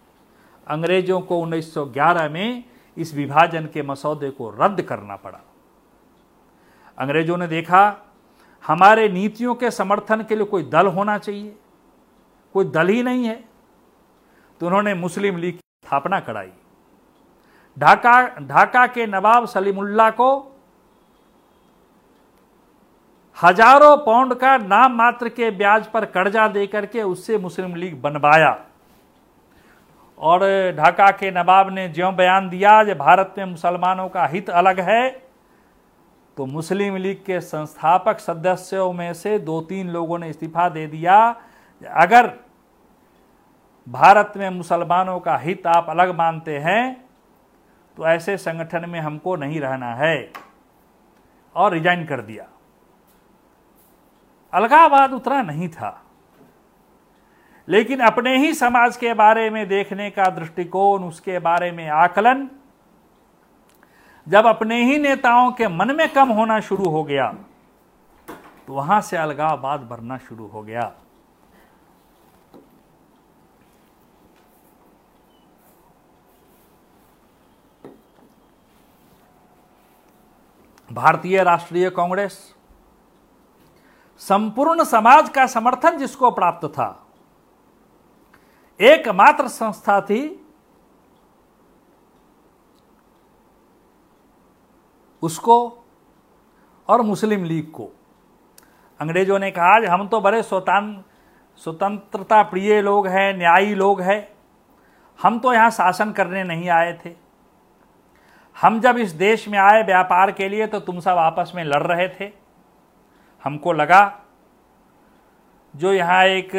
[0.67, 2.63] अंग्रेज़ों को 1911 में
[2.97, 5.39] इस विभाजन के मसौदे को रद्द करना पड़ा।
[6.97, 7.95] अंग्रेज़ों ने देखा,
[8.67, 11.56] हमारे नीतियों के समर्थन के लिए कोई दल होना चाहिए,
[12.53, 13.43] कोई दल ही नहीं है।
[14.62, 16.51] तो उन्होंने मुस्लिम लीग की स्थापना कराई।
[17.77, 20.57] ढाका ढाका के नवाब सलीमुल्ला को
[23.38, 28.58] हज़ारों पाउंड का नाम मात्र के ब्याज पर कर्जा देकर के उससे मुस्लिम लीग बनवाया।
[30.17, 30.41] और
[30.78, 35.10] ढाका के नवाब ने ज्यों बयान दिया कि भारत में मुसलमानों का हित अलग है
[36.38, 41.19] तो मुस्लिम लीग के संस्थापक सदस्यों में से दो तीन लोगों ने इस्तीफा दे दिया
[41.82, 42.34] अगर
[43.88, 46.84] भारत में मुसलमानों का हित आप अलग मानते हैं
[47.97, 50.32] तो ऐसे संगठन में हमको नहीं रहना है।
[51.56, 52.45] और रिजाइन कर दिया।
[54.53, 56.03] अलगावाद उतना नहीं था।
[57.67, 62.49] लेकिन अपने ही समाज के बारे में देखने का दृष्टिकोण, उसके बारे में आकलन,
[64.27, 67.31] जब अपने ही नेताओं के मन में कम होना शुरू हो गया
[68.67, 70.91] तो वहाँ से अलगाववाद बढ़ना शुरू हो गया।
[80.89, 82.55] भारतीय राष्ट्रीय कांग्रेस
[84.21, 86.88] संपूर्ण समाज का समर्थन जिसको प्राप्त था।
[88.80, 90.23] एकमात्र संस्था थी
[95.23, 95.58] उसको
[96.89, 97.89] और मुस्लिम लीग को।
[98.99, 101.03] अंग्रेज़ों ने कहा हम तो बड़े स्वतंत्र
[101.62, 104.27] स्वतंत्रता प्रिय लोग हैं, न्यायी लोग हैं।
[105.19, 107.13] हम तो यहाँ शासन करने नहीं आए थे।
[108.56, 111.82] हम जब इस देश में आए व्यापार के लिए तो तुम सब आपस में लड़
[111.84, 112.32] रहे थे।
[113.43, 114.19] हमको लगा।
[115.73, 116.52] जो यहाँ एक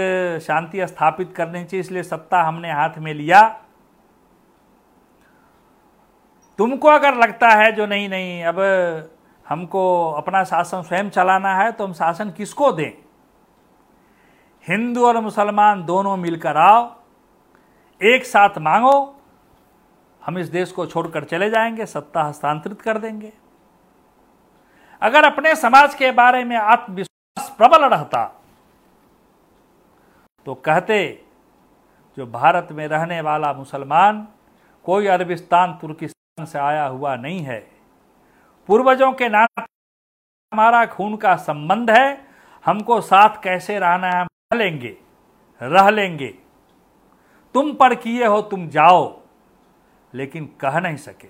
[0.43, 3.49] शांति स्थापित करनी चाहिए, इसलिए सत्ता हमने हाथ में लिया।
[6.59, 8.61] तुमको अगर लगता है जो नहीं नहीं, अब
[9.47, 12.91] हमको अपना शासन स्वयं चलाना है तो हम शासन किसको दें?
[14.67, 16.85] हिंदू और मुसलमान दोनों मिलकर आओ,
[18.01, 19.21] एक साथ मांगो,
[20.23, 23.33] हम इस देश को छोड़कर चले जाएँगे, सत्ता हस्तांतरित कर देंगे।
[25.03, 28.43] अगर अपने समाज के बारे में आत्मविश्वास प्रबल रहता
[30.47, 31.25] तो कहते,
[32.17, 34.29] जो भारत में रहने वाला मुसलमान
[34.85, 37.71] कोई अरबिस्तान, तुर्किस्तान से आया हुआ नहीं है।
[38.67, 39.63] पूर्वजों के नाते
[40.53, 42.27] हमारा खून का संबंध है,
[42.67, 44.97] हमको साथ कैसे रहना है, हम रह लेंगे
[45.63, 46.29] रह लेंगे।
[47.55, 49.21] तुम पर किए हो, तुम जाओ।
[50.15, 51.29] लेकिन कह नहीं सके।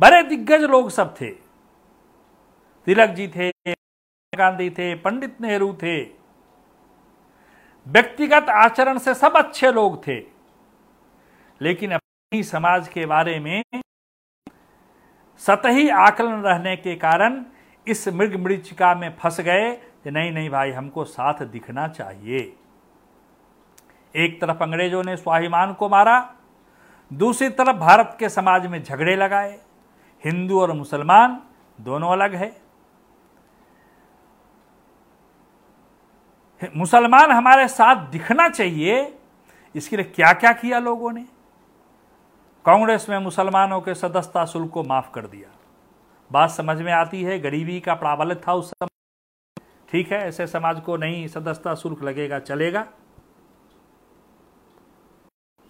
[0.00, 1.49] बड़े दिग्गज लोग सब थे।
[2.86, 3.50] तिलक जी थे
[4.38, 6.02] गांधी थे, पंडित नेहरू थे।
[7.86, 10.22] व्यक्तिगत आचरण से सब अच्छे लोग थे।
[11.60, 13.62] लेकिन अपनी समाज के बारे में
[15.38, 17.44] सतही आकलन रहने के कारण
[17.88, 22.56] इस मृग मृचिका में फंस गए कि नहीं नहीं भाई, हमको साथ दिखना चाहिए।
[24.16, 26.34] एक तरफ़ अंग्रेज़ों ने स्वाभिमान को मारा,
[27.12, 29.58] दूसरी तरफ़ भारत के समाज में झगड़े लगाए।
[30.24, 31.40] हिंदू और मुसलमान
[31.80, 32.69] दोनों अलग है।
[36.76, 39.18] मुसलमान हमारे साथ दिखना चाहिए।
[39.74, 41.20] इसके लिए क्या क्या किया लोगों ने?
[42.64, 45.48] कांग्रेस में मुसलमानों के सदस्यता शुल्क को माफ़ कर दिया।
[46.32, 48.88] बात समझ में आती है, गरीबी का प्राबल्य था उस समय।
[49.90, 52.86] ठीक है, ऐसे समाज को नहीं, सदस्यता शुल्क लगेगा, चलेगा।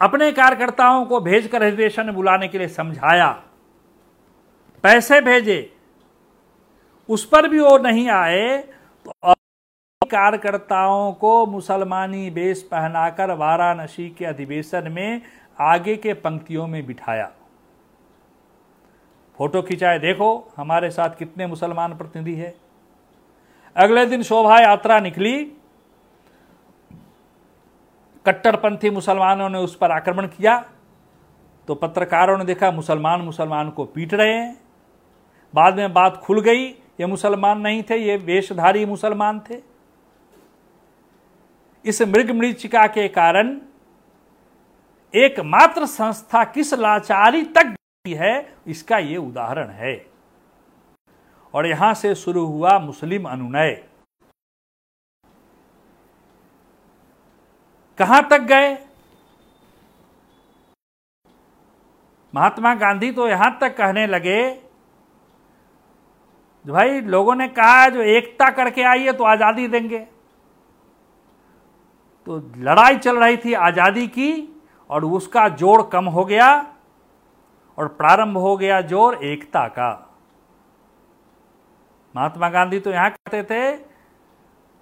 [0.00, 3.31] अपने कार्यकर्ताओं को भेजकर अधिवेशन बुलाने के लिए समझाया।
[4.83, 5.76] पैसे भेजे।
[7.09, 8.59] उस पर भी वो नहीं आए
[9.05, 9.11] तो
[10.11, 15.23] कार्यकर्ताओं को मुसलमानी बेस पहनाकर वाराणसी के अधिवेशन में
[15.61, 17.31] आगे के पंक्तियों में बिठाया।
[19.38, 22.55] फ़ोटो खिंचाए, देखो हमारे साथ कितने मुसलमान प्रतिनिधि है।
[23.77, 25.53] अगले दिन शोभा यात्रा निकली।
[28.27, 30.59] कट्टरपंथी मुसलमानों ने उस पर आक्रमण किया।
[31.68, 34.57] तो पत्रकारों ने देखा मुसलमान मुसलमान को पीट रहे हैं।
[35.55, 36.64] बाद में बात खुल गई,
[37.01, 39.69] ये मुसलमान नहीं थे, ये वेशधारी मुसलमान थे।
[41.84, 43.58] इस मृग मृचिका के कारण
[45.14, 47.74] एकमात्र संस्था किस लाचारी तक
[48.06, 49.94] है, इसका यह उदाहरण है।
[51.54, 53.72] और यहाँ से शुरू हुआ मुस्लिम अनुनय।
[57.98, 58.76] कहाँ तक गए?
[62.34, 64.40] महात्मा गांधी तो यहाँ तक कहने लगे,
[66.64, 70.06] भाई, लोगों ने कहा, जो एकता करके आइए तो आज़ादी देंगे।
[72.30, 74.32] तो लड़ाई चल रही थी आज़ादी की
[74.90, 76.48] और उसका जोड़ कम हो गया
[77.78, 79.88] और प्रारंभ हो गया ज़ोर एकता का।
[82.14, 83.76] महात्मा गांधी तो यहाँ कहते थे,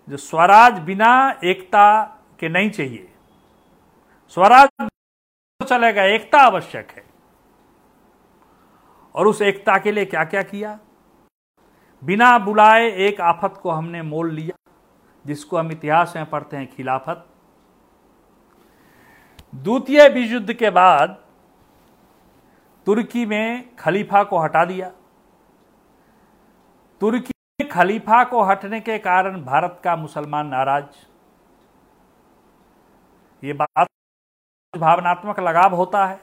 [0.08, 1.10] जो स्वराज बिना
[1.44, 2.02] एकता
[2.40, 3.08] के नहीं चाहिए,
[4.36, 7.04] स्वराज तो चलेगा, एकता आवश्यक है।
[9.14, 10.78] और उस एकता के लिए क्या क्या किया?
[12.02, 14.56] बिना बुलाए एक आफत को हमने मोल लिया,
[15.24, 17.26] जिसको हम इतिहास में पढ़ते हैं खिलाफत।
[19.54, 21.24] द्वितीय विश्व युद्ध के बाद
[22.86, 24.90] तुर्की में खलीफा को हटा दिया।
[27.00, 31.06] तुर्की में खलीफा को हटने के कारण भारत का मुसलमान नाराज़।
[33.44, 33.86] ये बात
[34.78, 36.20] भावनात्मक लगाव होता है।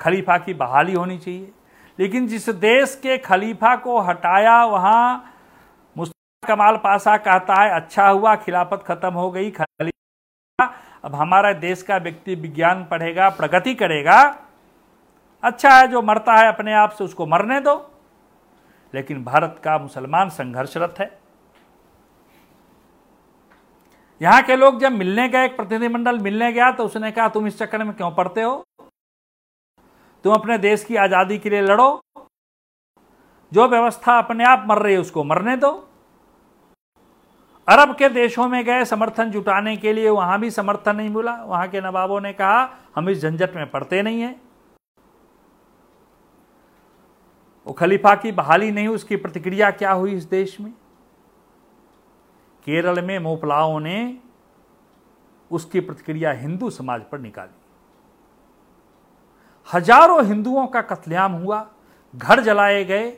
[0.00, 1.52] खलीफा की बहाली होनी चाहिए।
[1.98, 5.34] लेकिन जिस देश के खलीफा को हटाया, वहाँ
[5.96, 11.82] मुस्तफ़ा कमाल पासा कहता है अच्छा हुआ, खिलाफत खत्म हो गई, खलीफा अब हमारा देश
[11.82, 14.20] का व्यक्ति विज्ञान पढ़ेगा, प्रगति करेगा
[15.42, 17.74] अच्छा है जो मरता है अपने आप से उसको मरने दो,
[18.94, 21.10] लेकिन भारत का मुसलमान संघर्षरत है।
[24.20, 27.58] यहाँ के लोग जब मिलने गए, एक प्रतिनिधिमंडल मिलने गया तो उसने कहा, तुम इस
[27.58, 28.64] चक्कर में क्यों पढ़ते हो?
[30.24, 32.00] तुम अपने देश की आज़ादी के लिए लड़ो।
[33.52, 35.85] जो व्यवस्था अपने आप मर रही है, उसको मरने दो।
[37.68, 41.68] अरब के देशों में गए समर्थन जुटाने के लिए वहाँ भी समर्थन नहीं मिला। वहाँ
[41.68, 44.34] के नवाबों ने कहा, हम इस झंझट में पड़ते नहीं है।
[47.66, 50.72] वो खलीफा की बहाली नहीं, उसकी प्रतिक्रिया क्या हुई इस देश में?
[52.66, 54.18] केरल में मोपलाओं ने
[55.50, 57.54] उसकी प्रतिक्रिया हिंदू समाज पर निकाली।
[59.68, 61.66] हज़ारों हिंदुओं का कत्लेआम हुआ,
[62.14, 63.08] घर जलाए गए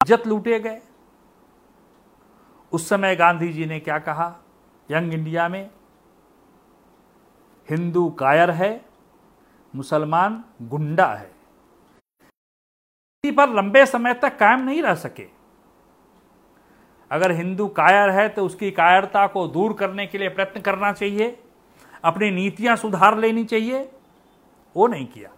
[0.00, 0.80] इज़्ज़त लूटे गए।
[2.72, 4.34] उस समय गांधी जी ने क्या कहा?
[4.90, 5.70] यंग इंडिया में
[7.68, 8.84] हिंदू कायर है,
[9.74, 11.30] मुसलमान गुंडा है।
[13.24, 15.26] पर लंबे समय तक कायम नहीं रह सके।
[17.10, 21.38] अगर हिंदू कायर है तो उसकी कायरता को दूर करने के लिए प्रयत्न करना चाहिए,
[22.04, 23.82] अपनी नीतियाँ सुधार लेनी चाहिए।
[24.76, 25.30] वो नहीं किया।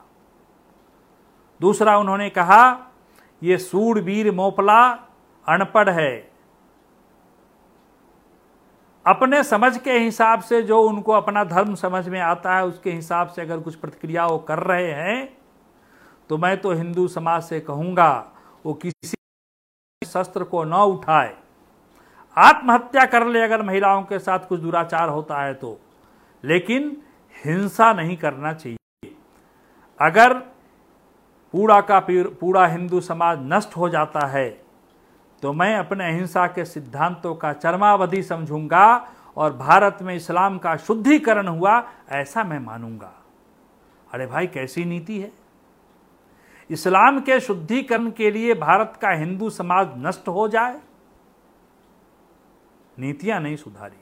[1.60, 2.90] दूसरा उन्होंने कहा
[3.42, 4.90] यह सूरवीर मोपला
[5.46, 6.31] अनपढ़ है
[9.06, 13.28] अपने समझ के हिसाब से जो उनको अपना धर्म समझ में आता है, उसके हिसाब
[13.28, 15.36] से अगर कुछ प्रतिक्रिया वो कर रहे हैं
[16.30, 18.32] तो मैं तो हिंदू समाज से कहूँगा,
[18.66, 19.16] वो किसी
[20.02, 21.34] शस्त्र को न उठाए।
[22.36, 25.78] आत्महत्या कर ले अगर महिलाओं के साथ कुछ दुराचार होता है तो।
[26.44, 26.96] लेकिन
[27.34, 29.14] हिंसा नहीं करना चाहिए।
[30.00, 30.34] अगर
[31.54, 34.61] पूरा का पूरा हिंदू समाज नष्ट हो जाता है
[35.42, 41.48] तो मैं अपने अहिंसा के सिद्धांतों का चरमावधि समझूँगा और भारत में इस्लाम का शुद्धिकरण
[41.48, 43.12] हुआ, ऐसा मैं मानूँगा।
[44.14, 45.32] अरे भाई, कैसी नीति है?
[46.70, 50.80] इस्लाम के शुद्धिकरण के लिए भारत का हिंदू समाज नष्ट हो जाए?
[52.98, 53.98] नीतियाँ नहीं सुधारी।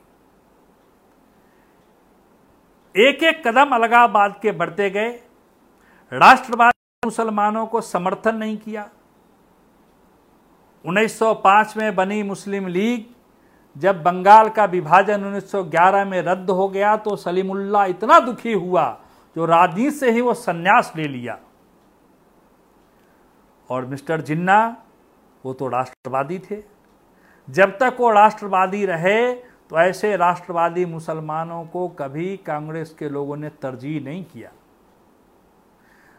[3.07, 5.11] एक एक कदम अलगाबाद के बढ़ते गए।
[6.13, 6.73] राष्ट्रवाद
[7.05, 8.89] मुसलमानों को समर्थन नहीं किया।
[10.85, 13.05] 1905 में बनी मुस्लिम लीग,
[13.77, 19.01] जब बंगाल का विभाजन 1911 में रद्द हो गया तो सलीमुल्ला इतना दुखी हुआ
[19.37, 21.39] जो राजनीति से ही वो संन्यास ले लिया।
[23.71, 24.77] और मिस्टर जिन्ना,
[25.45, 26.63] वो तो राष्ट्रवादी थे।
[27.49, 33.49] जब तक वो राष्ट्रवादी रहे तो ऐसे राष्ट्रवादी मुसलमानों को कभी कांग्रेस के लोगों ने
[33.49, 34.51] तरजीह नहीं किया।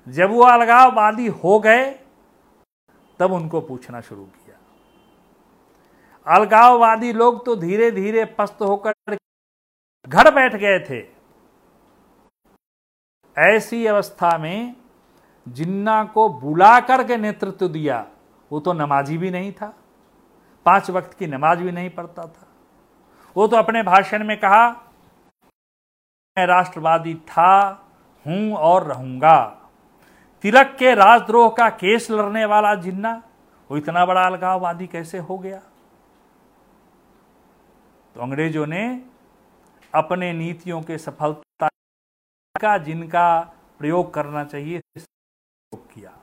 [0.08, 1.92] जब वो अलगाववादी हो गए,
[3.20, 4.41] तब उनको पूछना शुरू किया।
[6.28, 9.16] अलगाववादी लोग तो धीरे धीरे पस्त होकर
[10.08, 11.00] घर बैठ गए थे।
[13.38, 14.76] ऐसी अवस्था में
[15.46, 18.06] जिन्ना को बुला करके नेतृत्व दिया,
[18.52, 19.74] वो तो नमाजी भी नहीं था।
[20.66, 22.48] पाँच वक्त की नमाज़ भी नहीं पढ़ता था।
[23.36, 24.68] वो तो अपने भाषण में कहा,
[26.38, 27.70] मैं राष्ट्रवादी था,
[28.26, 29.38] हूँ और रहूँगा।
[30.44, 33.22] तिलक के राजद्रोह का केस लड़ने वाला जिन्ना,
[33.70, 35.62] वो इतना बड़ा अलगाववादी कैसे हो गया?
[38.16, 38.84] तो अंग्रेज़ों ने
[39.94, 41.68] अपने नीतियों के सफलता
[42.56, 43.40] का, जिनका
[43.80, 44.82] प्रयोग करना चाहिए
[45.72, 46.18] किया।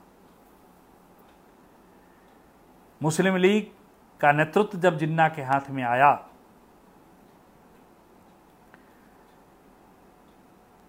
[3.01, 3.71] मुस्लिम लीग
[4.21, 6.11] का नेतृत्व जब जिन्ना के हाथ में आया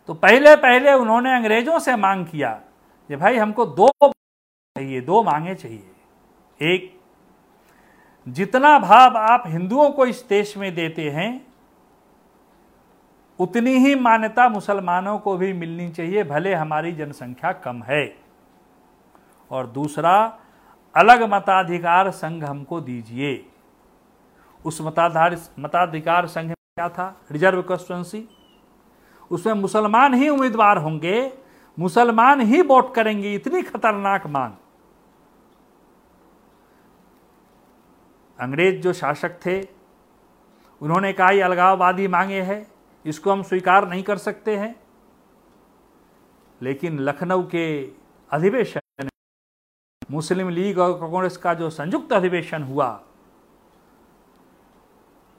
[0.09, 2.53] तो पहले पहले उन्होंने अंग्रेज़ों से मांग किया
[3.11, 7.00] कि भाई हमको दो चाहिए, दो मांगे चाहिए। एक
[8.29, 11.47] जितना भाव आप हिंदुओं को इस देश में देते हैं,
[13.39, 18.16] उतनी ही मान्यता मुसलमानों को भी मिलनी चाहिए, भले हमारी जनसंख्या कम है।
[19.51, 20.39] और दूसरा,
[20.97, 23.47] अलग मताधिकार संघ हमको दीजिए।
[24.64, 27.21] उस मताधार, मताधिकार संघ में क्या था?
[27.33, 28.29] रिज़र्व कॉन्स्टिट्युएंसी
[29.31, 31.33] उसमें मुसलमान ही उम्मीदवार होंगे,
[31.79, 34.53] मुसलमान ही वोट करेंगे, इतनी खतरनाक मांग।
[38.41, 39.66] अंग्रेज़ जो शासक थे,
[40.82, 42.66] उन्होंने कहा, ये अलगाववादी मांगे हैं,
[43.07, 44.80] इसको हम स्वीकार नहीं कर सकते हैं।
[46.62, 47.91] लेकिन लखनऊ के
[48.30, 49.09] अधिवेशन,
[50.11, 53.03] मुस्लिम लीग और कांग्रेस का जो संयुक्त अधिवेशन हुआ,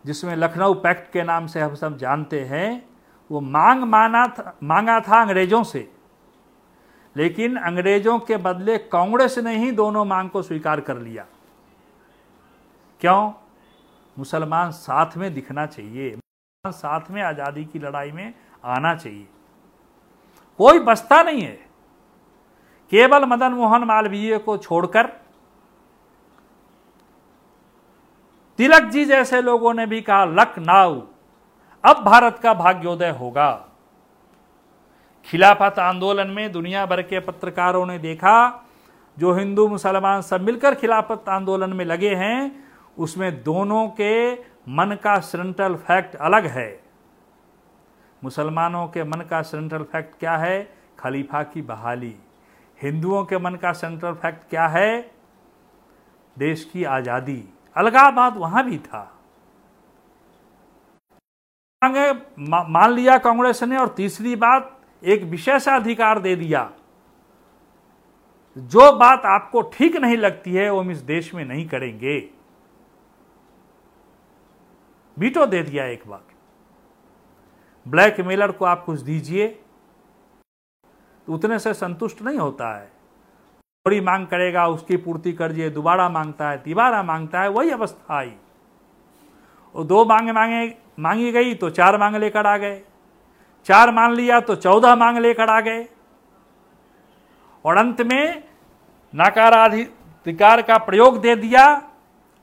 [0.06, 2.90] जिसमें लखनऊ पैक्ट के नाम से हम सब जानते हैं,
[3.32, 5.92] वो मांग माना था, मांगा था अंग्रेज़ों से।
[7.18, 11.26] लेकिन अंग्रेज़ों के बदले कांग्रेस ने ही दोनों मांग को स्वीकार कर लिया।
[13.02, 13.32] क्यों?
[14.18, 16.18] मुसलमान साथ में दिखना चाहिए।
[16.66, 18.34] साथ में आज़ादी की लड़ाई में
[18.66, 19.28] आना चाहिए।
[20.60, 21.60] कोई बसता नहीं है।
[22.92, 25.08] केवल मदन मोहन मालवीय को छोड़कर
[28.60, 31.02] तिलक जी जैसे लोगों ने भी कहा लखनऊ
[31.84, 33.52] अब भारत का भाग्योदय होगा।
[35.28, 38.66] खिलाफत आंदोलन में दुनिया भर के पत्रकारों ने देखा,
[39.18, 44.34] जो हिंदू मुसलमान सब मिलकर खिलाफत आंदोलन में लगे हैं उसमें दोनों के
[44.70, 46.70] मन का सेंट्रल फैक्ट अलग है।
[48.22, 50.74] मुसलमानों के मन का सेंट्रल फैक्ट क्या है?
[51.00, 52.16] खलीफा की बहाली।
[52.80, 55.00] हिंदुओं के मन का सेंट्रल फैक्ट क्या है?
[56.38, 57.44] देश की आज़ादी।
[57.76, 59.08] अलगाबाद वहाँ भी था।
[61.82, 66.70] मान लिया कांग्रेस ने और तीसरी बात, एक विशेषाधिकार दे दिया।
[68.58, 72.20] जो बात आपको ठीक नहीं लगती है, वो हम इस देश में नहीं करेंगे।
[75.20, 76.22] बीटो दे दिया एक बार।
[77.88, 79.48] ब्लैक मेलर को आप कुछ दीजिए।
[81.28, 82.92] तो उतने से संतुष्ट नहीं होता है।
[83.86, 88.16] थोड़ी मांग करेगा, उसकी पूर्ति कर दिए दोबारा माँगता है, तिबारा माँगता है, वही अवस्था
[88.16, 88.36] आई।
[89.76, 92.82] और दो मांगे मांगे, मांगी गई तो चार मांग लेकर आ गए।
[93.66, 95.88] चार मान लिया तो चौदह मांग लेकर आ गए।
[97.66, 98.44] और अंत में
[99.16, 101.76] नकाराधिकार का प्रयोग दे दिया,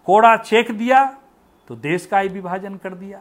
[0.07, 1.18] कोड़ा चेक दिया
[1.69, 3.21] तो देश का ही विभाजन कर दिया।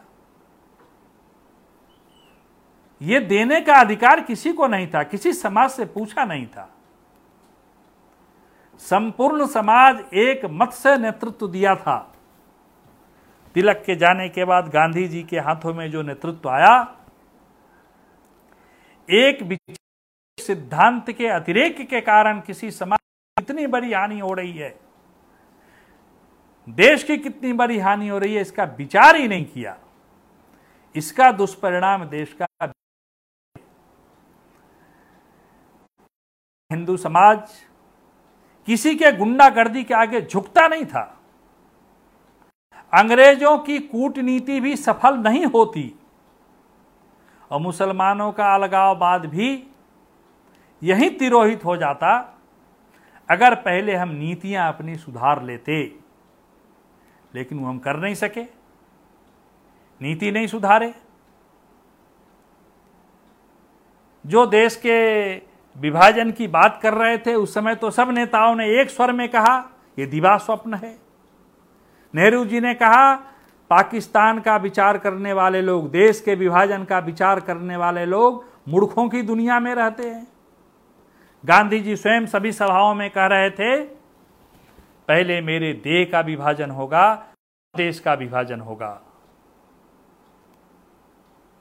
[3.00, 6.68] यह देने का अधिकार किसी को नहीं था, किसी समाज से पूछा नहीं था।
[8.80, 11.98] संपूर्ण समाज एक मत से नेतृत्व दिया था।
[13.54, 16.74] तिलक के जाने के बाद गांधी जी के हाथों में जो नेतृत्व आया,
[19.08, 19.58] एक
[20.38, 24.87] सिद्धांत के अतिरेक के कारण किसी समाज इतनी बड़ी हानि हो रही है।
[26.68, 29.76] देश की कितनी बड़ी हानि हो रही है, इसका विचार ही नहीं किया।
[30.94, 32.72] इसका दुष्परिणाम देश का
[36.70, 37.50] हिंदू समाज
[38.68, 41.02] किसी के गुंडागर्दी के आगे झुकता नहीं था।
[42.92, 45.94] अंग्रेज़ों की कूटनीति भी सफल नहीं होती।
[47.50, 49.48] और मुसलमानों का अलगाववाद भी
[50.82, 52.10] यही तिरोहित हो जाता।
[53.28, 55.82] अगर पहले हम नीतियाँ अपनी सुधार लेते
[57.34, 58.42] लेकिन वो हम कर नहीं सके।
[60.02, 60.94] नीति नहीं सुधारे।
[64.26, 65.34] जो देश के
[65.76, 69.28] विभाजन की बात कर रहे थे, उस समय तो सब नेताओं ने एक स्वर में
[69.28, 70.98] कहा यह दिवा स्वप्न है।
[72.14, 73.14] नेहरू जी ने कहा,
[73.70, 79.08] पाकिस्तान का विचार करने वाले लोग, देश के विभाजन का विचार करने वाले लोग मूर्खों
[79.08, 80.26] की दुनिया में रहते हैं।
[81.46, 83.97] गांधी जी स्वयं सभी सभाओं में कह रहे थे
[85.08, 87.14] पहले मेरे देह का विभाजन होगा,
[87.74, 89.00] देश का विभाजन होगा।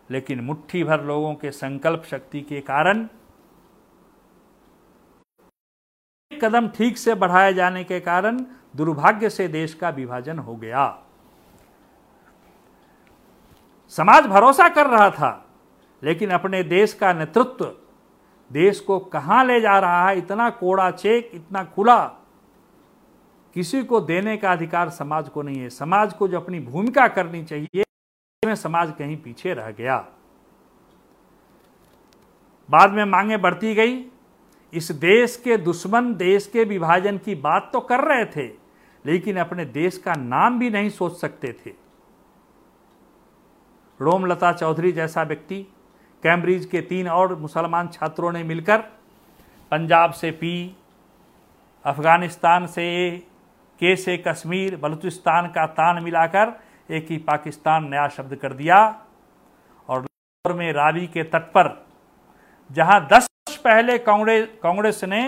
[0.09, 3.07] लेकिन मुट्ठी भर लोगों के संकल्प शक्ति के कारण
[6.31, 8.39] कदम ठीक से बढ़ाए जाने के कारण
[8.75, 10.85] दुर्भाग्य से देश का विभाजन हो गया।
[13.93, 15.45] समाज भरोसा कर रहा था,
[16.03, 17.65] लेकिन अपने देश का नेतृत्व,
[18.51, 21.99] देश को कहाँ ले जा रहा है, इतना कोड़ा चेक, इतना खुला
[23.57, 27.43] किसी को देने का अधिकार समाज को नहीं है। समाज को जो अपनी भूमिका करनी
[27.43, 27.83] चाहिए
[28.43, 29.95] में समाज कहीं पीछे रह गया।
[32.69, 33.95] बाद में मांगे बढ़ती गई।
[34.73, 38.47] इस देश के दुश्मन, देश के विभाजन की बात तो कर रहे थे,
[39.05, 41.71] लेकिन अपने देश का नाम भी नहीं सोच सकते थे।
[43.99, 45.61] रोमलता चौधरी जैसा व्यक्ति,
[46.23, 48.77] कैम्ब्रिज के तीन और मुसलमान छात्रों ने मिलकर
[49.71, 50.75] पंजाब से पी,
[51.85, 52.85] अफ़गानिस्तान से
[53.79, 56.53] के से कश्मीर, बलूचिस्तान का तान मिलाकर
[56.89, 58.77] एक ही पाकिस्तान नया शब्द कर दिया।
[59.89, 61.87] और लाहौर में रावी के तट पर,
[62.69, 65.21] जहाँ दस वर्ष पहले कांग्रेस कांग्रेस ने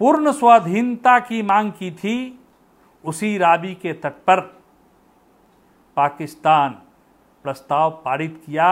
[0.00, 2.38] पूर्ण स्वाधीनता की मांग की थी,
[3.04, 4.40] उसी रावी के तट पर
[5.96, 6.70] पाकिस्तान
[7.44, 8.70] प्रस्ताव पारित किया।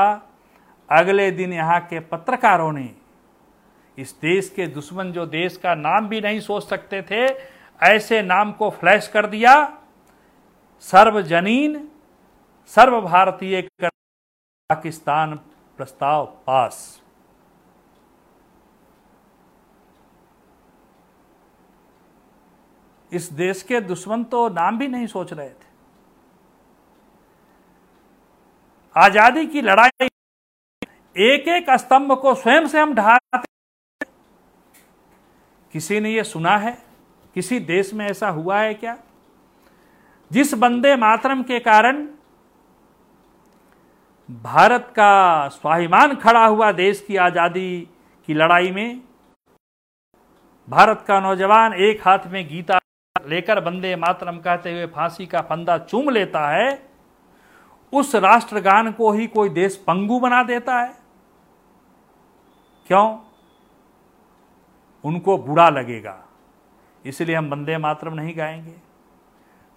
[0.89, 2.91] अगले दिन यहाँ के पत्रकारों ने
[3.99, 7.27] इस देश के दुश्मन, जो देश का नाम भी नहीं सोच सकते थे
[7.81, 9.55] ऐसे नाम को फ्लैश कर दिया,
[10.85, 11.89] सर्वजनीन
[12.73, 15.35] सर्व भारतीय पाकिस्तान
[15.79, 17.01] प्रस्ताव पास।
[23.13, 25.67] इस देश के दुश्मन तो नाम भी नहीं सोच रहे थे।
[28.97, 30.09] आज़ादी की लड़ाई
[31.17, 34.07] एक एक स्तंभ को स्वयं से हम ढाते
[35.75, 36.77] किसी ने यह सुना है?
[37.39, 38.97] किसी देश में ऐसा हुआ है क्या?
[40.31, 42.07] जिस बंदे मातरम के कारण
[44.29, 47.89] भारत का स्वाभिमान खड़ा हुआ देश की आज़ादी
[48.29, 49.01] की लड़ाई में,
[50.69, 52.79] भारत का नौजवान एक हाथ में गीता
[53.27, 56.69] लेकर बंदे मातरम कहते हुए फांसी का फंदा चूम लेता है,
[57.93, 60.95] उस राष्ट्रगान को ही कोई देश पंगु बना देता है।
[62.87, 63.19] क्यों?
[65.05, 66.25] उनको बुरा लगेगा।
[67.09, 68.75] इसलिए हम बंदे मातरम नहीं गाएँगे।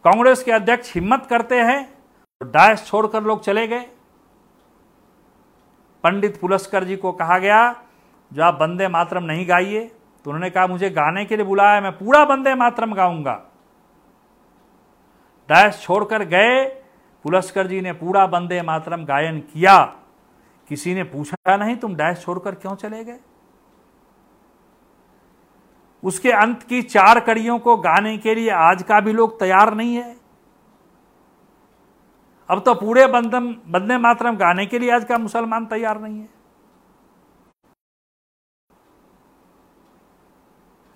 [0.06, 1.84] कांग्रेस के अध्यक्ष हिम्मत करते हैं
[2.42, 3.86] तो डायस छोड़कर लोग चले गए।
[6.04, 7.76] पंडित पुलस्कर जी को कहा गया,
[8.32, 9.86] जो आप बंदे मातरम नहीं गाइए
[10.26, 13.34] तो उन्होंने कहा, मुझे गाने के लिए बुलाया मैं पूरा बंदे मातरम गाऊँगा।
[15.50, 16.64] डैश छोड़कर गए
[17.26, 19.84] पुलस्कर जी ने पूरा बंदे मातरम गायन किया।
[20.70, 23.20] किसी ने पूछा नहीं, तुम डैश छोड़कर क्यों चले गए?
[26.04, 29.96] उसके अंत की चार कड़ियों को गाने के लिए आज का भी लोग तैयार नहीं
[29.96, 30.16] है।
[32.50, 36.30] अब तो पूरे बंदम, बंदे मातरम गाने के लिए आज का मुसलमान तैयार नहीं है।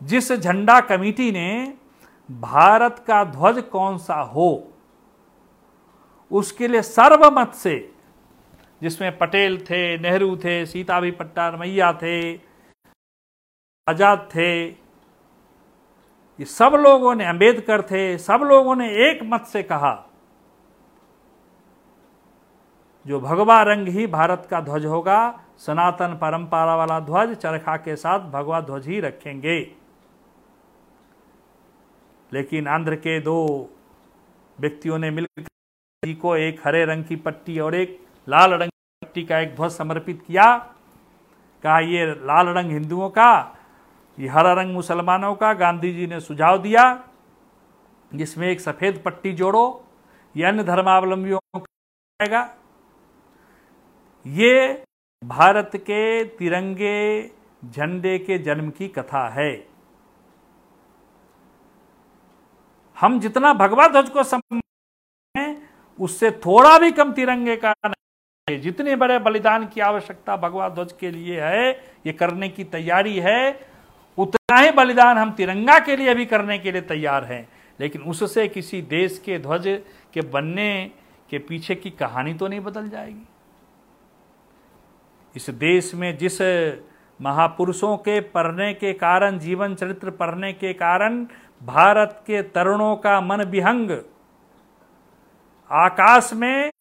[0.01, 1.73] जिस झंडा कमेटी ने
[2.29, 4.71] भारत का ध्वज कौन सा हो,
[6.31, 7.77] उसके लिए सर्वमत से,
[8.81, 11.11] जिसमें पटेल थे, नेहरू थे, सीताभी
[11.59, 12.33] मैया थे,
[13.87, 14.84] आज़ाद थे
[16.39, 19.93] ये सब लोगों ने, अंबेडकर थे, सब लोगों ने एक मत से कहा,
[23.05, 25.17] जो भगवा रंग ही भारत का ध्वज होगा,
[25.57, 29.59] सनातन परंपरा वाला ध्वज चरखा के साथ भगवा ध्वज ही रखेंगे।
[32.31, 33.69] लेकिन आंध्र के दो
[34.59, 39.23] व्यक्तियों ने मिलकर को एक हरे रंग की पट्टी और एक लाल रंग की पट्टी
[39.23, 40.57] का एक ध्वज समर्पित किया।
[41.63, 43.57] कहा, ये लाल रंग हिंदुओं का
[44.17, 46.83] ये हरा रंग मुसलमानों का, गांधी जी ने सुझाव दिया,
[48.11, 49.85] जिसमें एक सफ़ेद पट्टी जोड़ो,
[50.35, 51.39] ये अन्य धर्मावलंबियों
[52.21, 52.43] का
[54.25, 54.83] ये
[55.23, 57.31] भारत के तिरंगे
[57.63, 59.51] झंडे के जन्म की कथा है।
[62.97, 64.23] हम जितना भगवा ध्वज को
[65.35, 70.91] हैं, उससे थोड़ा भी कम तिरंगे का नहीं जितने बड़े बलिदान की आवश्यकता भगवा ध्वज
[70.99, 71.71] के लिए है,
[72.05, 73.74] ये करने की तैयारी है
[74.17, 77.47] उतना ही बलिदान हम तिरंगा के लिए भी करने के लिए तैयार हैं।
[77.79, 79.63] लेकिन उससे किसी देश के ध्वज
[80.13, 80.91] के बनने
[81.29, 83.27] के पीछे की कहानी तो नहीं बदल जाएगी।
[85.35, 86.41] इस देश में जिस
[87.19, 91.25] महापुरुषों के पढ़ने के कारण, जीवन चरित्र पढ़ने के कारण,
[91.61, 93.91] भारत के तरुणों का मन विहंग,
[95.71, 96.71] आकाश में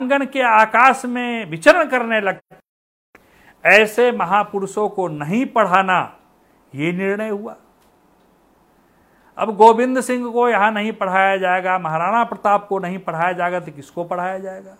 [0.00, 2.56] के आकाश में विचरण करने लगता
[3.64, 6.00] ऐसे महापुरुषों को नहीं पढ़ाना
[6.74, 7.56] ये निर्णय हुआ।
[9.38, 13.72] अब गोविंद सिंह को यहाँ नहीं पढ़ाया जाएगा, महाराणा प्रताप को नहीं पढ़ाया जाएगा तो
[13.72, 14.76] किसको पढ़ाया जाएगा?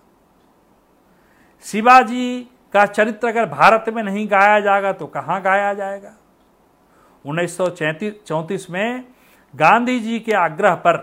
[1.67, 6.15] शिवाजी का चरित्र अगर भारत में नहीं गाया जाएगा तो कहाँ गाया जाएगा?
[7.25, 9.05] उन्नीस में
[9.55, 10.97] गांधी जी के आग्रह पर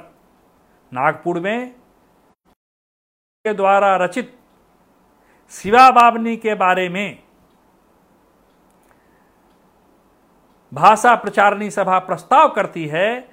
[0.91, 1.69] नागपुर में
[3.45, 4.33] के द्वारा रचित
[5.53, 7.19] शिवा बाबनी के बारे में
[10.73, 13.29] भाषा प्रचारणी सभा प्रस्ताव करती है,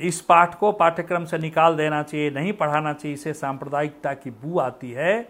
[0.00, 4.58] इस पाठ को पाठ्यक्रम से निकाल देना चाहिए, नहीं पढ़ाना चाहिए, इसे सांप्रदायिकता की बू
[4.58, 5.28] आती है।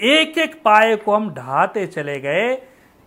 [0.00, 2.62] एक एक पाए को हम ढहाते चले गए।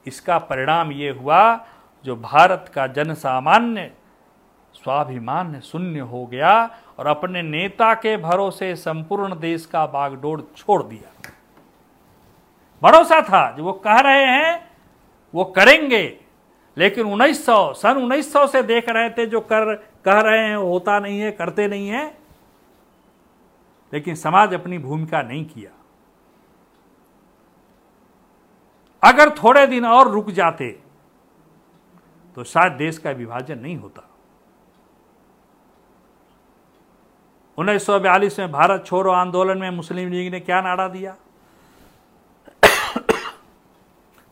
[0.08, 1.66] इसका परिणाम ये हुआ,
[2.06, 3.92] जो भारत का जन सामान्य
[4.74, 6.70] स्वाभिमान शून्य हो गया
[7.00, 11.32] और अपने नेता के भरोसे संपूर्ण देश का बागडोर छोड़ दिया।
[12.82, 14.72] भरोसा था, जो वो कह रहे हैं,
[15.34, 16.20] वो करेंगे।
[16.78, 21.20] लेकिन 1900 सन 1900 से देख रहे थे, जो कर, कह रहे हैं होता नहीं
[21.20, 22.18] है, करते नहीं है।
[23.94, 25.72] लेकिन समाज अपनी भूमिका नहीं किया।
[29.04, 30.80] अगर थोड़े दिन और रुक जाते
[32.36, 34.10] तो शायद देश का विभाजन नहीं होता।
[37.58, 41.16] उन्नीस सौ बयालीस में भारत छोड़ो आंदोलन में मुस्लिम लीग ने क्या नारा दिया?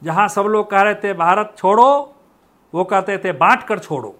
[0.03, 2.15] जहाँ सब लोग कह रहे थे, भारत छोड़ो
[2.73, 4.15] वो कहते थे, बांट कर छोड़ो।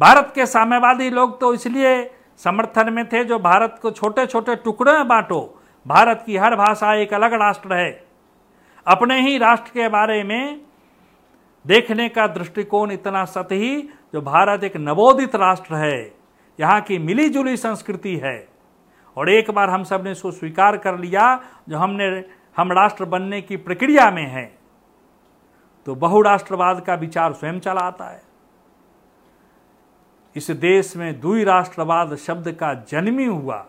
[0.00, 4.92] भारत के साम्यवादी लोग तो इसलिए समर्थन में थे, जो भारत को छोटे छोटे टुकड़े
[4.92, 8.06] में बांटो। भारत की हर भाषा एक अलग राष्ट्र है।
[8.86, 10.60] अपने ही राष्ट्र के बारे में
[11.66, 16.14] देखने का दृष्टिकोण इतना सतही, जो भारत एक नवोदित राष्ट्र है।
[16.60, 18.48] यहाँ की मिली जुली संस्कृति है।
[19.16, 22.24] और एक बार हम सबने इसको स्वीकार कर लिया, जो हमने,
[22.56, 24.53] हम राष्ट्र बनने की प्रक्रिया में हैं।
[25.86, 28.22] तो बहुराष्ट्रवाद का विचार स्वयं चला आता है।
[30.36, 33.66] इस देश में दुई राष्ट्रवाद शब्द का जन्म ही हुआ।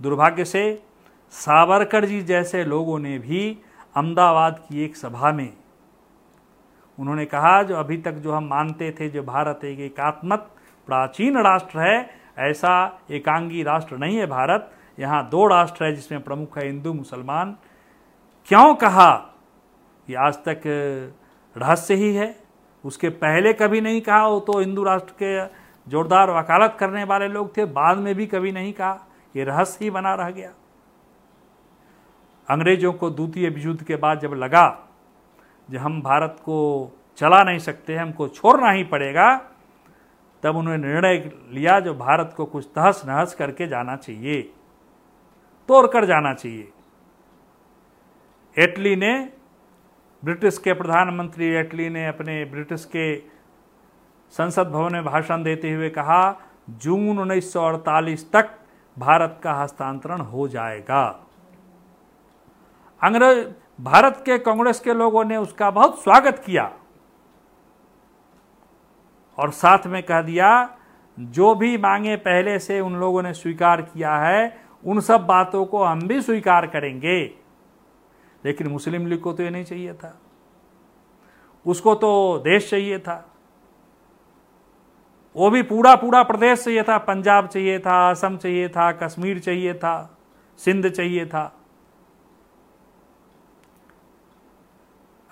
[0.00, 0.82] दुर्भाग्य से
[1.30, 3.58] सावरकर जी जैसे लोगों ने भी
[3.96, 5.52] अहमदाबाद की एक सभा में
[6.98, 10.50] उन्होंने कहा, जो अभी तक जो हम मानते थे, जो भारत एक एकात्मक
[10.88, 16.58] प्राचीन राष्ट्र है, ऐसा एकांगी राष्ट्र नहीं है भारत। यहाँ दो राष्ट्र है जिसमें प्रमुख
[16.58, 17.56] है हिंदू, मुसलमान।
[18.48, 19.29] क्यों कहा
[20.10, 20.62] ये आज तक
[21.56, 22.34] रहस्य ही है।
[22.84, 25.46] उसके पहले कभी नहीं कहा वो तो हिंदू राष्ट्र के
[25.86, 28.98] जोरदार वकालत करने वाले लोग थे, बाद में भी कभी नहीं कहा।
[29.34, 30.52] ये रहस्य ही बना रह गया।
[32.48, 34.66] अंग्रेज़ों को द्वितीय विश्व के बाद जब लगा
[35.68, 36.58] जब हम भारत को
[37.18, 39.34] चला नहीं सकते, हमको छोड़ना ही पड़ेगा,
[40.42, 44.40] तब उन्होंने निर्णय लिया जो भारत को कुछ तहस नहस करके जाना चाहिए
[45.68, 46.72] तोड़ कर जाना चाहिए।
[48.56, 49.12] एटली ने
[50.24, 53.16] ब्रिटिश के प्रधानमंत्री एटली ने अपने ब्रिटिश के
[54.30, 56.40] संसद भवन में भाषण देते हुए कहा,
[56.70, 58.50] जून 1948 तक
[58.98, 61.26] भारत का हस्तांतरण हो जाएगा।
[63.02, 63.48] अंग्रेज़,
[63.80, 66.72] भारत के कांग्रेस के लोगों ने उसका बहुत स्वागत किया
[69.38, 70.76] और साथ में कह दिया,
[71.18, 75.84] जो भी मांगे पहले से उन लोगों ने स्वीकार किया है, उन सब बातों को
[75.84, 77.39] हम भी स्वीकार करेंगे।
[78.44, 80.18] लेकिन मुस्लिम लीग को तो ये नहीं चाहिए था।
[81.66, 83.26] उसको तो देश चाहिए था।
[85.36, 89.74] वो भी पूरा पूरा प्रदेश चाहिए था। पंजाब चाहिए था, असम चाहिए था, कश्मीर चाहिए
[89.74, 90.18] था,
[90.58, 91.56] सिंध चाहिए था।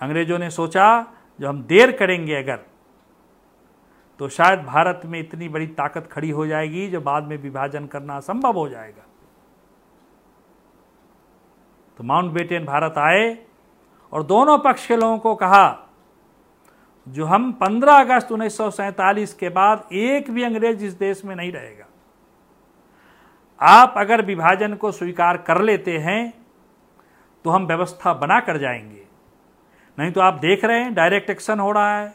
[0.00, 1.06] अंग्रेज़ों ने सोचा,
[1.40, 2.60] जो हम देर करेंगे अगर
[4.20, 8.16] तो शायद भारत में इतनी बड़ी ताकत खड़ी हो जाएगी, जो बाद में विभाजन करना
[8.16, 9.07] असंभव हो जाएगा।
[11.98, 13.36] तो माउंट बेटेन भारत आए
[14.12, 15.88] और दोनों पक्ष के लोगों को कहा,
[17.06, 21.84] जो हम 15 अगस्त उन्नीस के बाद एक भी अंग्रेज़ इस देश में नहीं रहेगा।
[23.60, 26.32] आप अगर विभाजन को स्वीकार कर लेते हैं
[27.44, 29.06] तो हम व्यवस्था बना कर जाएँगे।
[29.98, 32.14] नहीं तो आप देख रहे हैं, डायरेक्ट एक्शन हो रहा है।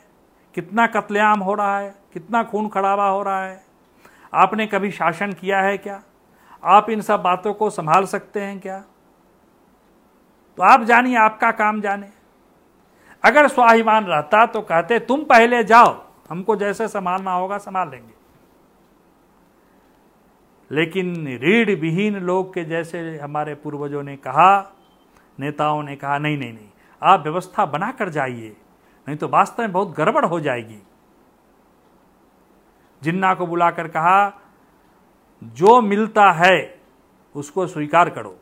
[0.55, 3.63] कितना कत्लेआम हो रहा है, कितना खून खड़ावा हो रहा है।
[4.33, 6.01] आपने कभी शासन किया है क्या?
[6.63, 8.83] आप इन सब बातों को संभाल सकते हैं क्या?
[10.57, 12.09] तो आप जानिए, आपका काम जाने
[13.23, 18.13] अगर स्वाभिमान रहता तो कहते, तुम पहले जाओ, हमको जैसे संभालना होगा संभाल लेंगे।
[20.71, 24.75] लेकिन रीढ़ विहीन लोग के जैसे हमारे पूर्वजों ने कहा,
[25.39, 26.69] नेताओं ने कहा, नहीं नहीं नहीं,
[27.01, 28.55] आप व्यवस्था बनाकर जाइए,
[29.07, 30.81] नहीं तो वास्तव में बहुत गड़बड़ हो जाएगी।
[33.01, 34.31] जिन्ना को बुलाकर कहा,
[35.43, 36.81] जो मिलता है,
[37.35, 38.37] उसको स्वीकार करो।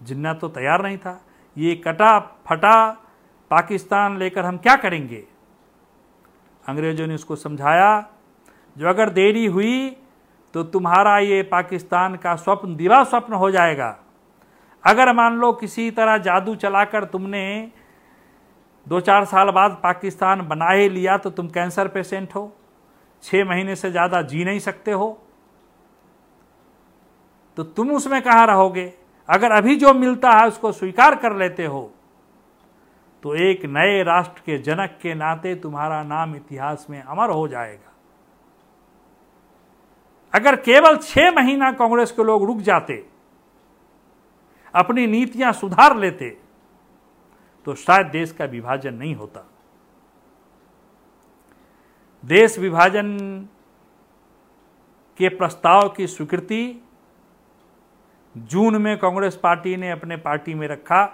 [0.00, 1.20] जिन्ना तो तैयार नहीं था।
[1.56, 2.90] ये कटा, फटा
[3.50, 5.24] पाकिस्तान लेकर हम क्या करेंगे?
[6.64, 8.06] अंग्रेज़ों ने उसको समझाया,
[8.76, 9.96] जो अगर देरी हुई
[10.54, 13.96] तो तुम्हारा ये पाकिस्तान का स्वप्न दिवा स्वप्न हो जाएगा।
[14.84, 17.70] अगर मान लो किसी तरह जादू चलाकर तुमने
[18.86, 22.50] दो चार साल बाद पाकिस्तान बना ही लिया तो तुम कैंसर पेशेंट हो।
[23.24, 25.18] छह महीने से ज़्यादा जी नहीं सकते हो।
[27.58, 28.92] तो तुम उसमें कहाँ रहोगे?
[29.28, 31.90] अगर अभी जो मिलता है उसको स्वीकार कर लेते हो
[33.22, 37.92] तो एक नए राष्ट्र के जनक के नाते तुम्हारा नाम इतिहास में अमर हो जाएगा।
[40.32, 43.04] अगर केवल छह महीना कांग्रेस के लोग रुक जाते,
[44.74, 46.28] अपनी नीतियाँ सुधार लेते
[47.66, 49.44] तो शायद देश का विभाजन नहीं होता।
[52.24, 53.16] देश विभाजन
[55.20, 56.64] के प्रस्ताव की स्वीकृति
[58.34, 61.04] जून में कांग्रेस पार्टी ने अपने पार्टी में रखा।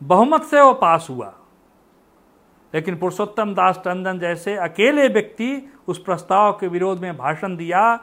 [0.00, 1.32] बहुमत से वो पास हुआ।
[2.74, 7.96] लेकिन पुरुषोत्तम दास टंडन जैसे अकेले व्यक्ति उस प्रस्ताव के विरोध में भाषण दिया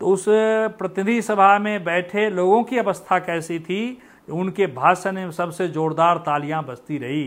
[0.00, 3.98] तो उस प्रतिनिधि सभा में बैठे लोगों की अवस्था कैसी थी,
[4.28, 7.24] उनके भाषण में सबसे जोरदार तालियाँ बजती रही।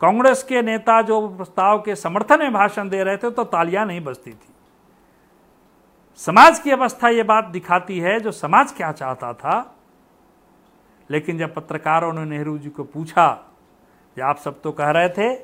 [0.00, 4.00] कांग्रेस के नेता जो प्रस्ताव के समर्थन में भाषण दे रहे थे तो तालियाँ नहीं
[4.00, 4.53] बजती थी।
[6.20, 9.76] समाज की अवस्था ये बात दिखाती है जो समाज क्या चाहता था।
[11.10, 13.26] लेकिन जब पत्रकारों ने नेहरू जी को पूछा
[14.16, 15.34] कि आप सब तो कह रहे थे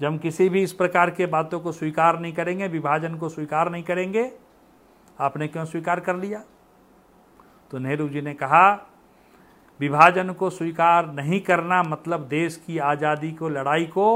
[0.00, 3.70] जब हम किसी भी इस प्रकार के बातों को स्वीकार नहीं करेंगे विभाजन को स्वीकार
[3.70, 4.30] नहीं करेंगे
[5.18, 6.42] आपने क्यों स्वीकार कर लिया?
[7.70, 8.70] तो नेहरू जी ने कहा
[9.80, 14.06] विभाजन को स्वीकार नहीं करना मतलब देश की आज़ादी को लड़ाई को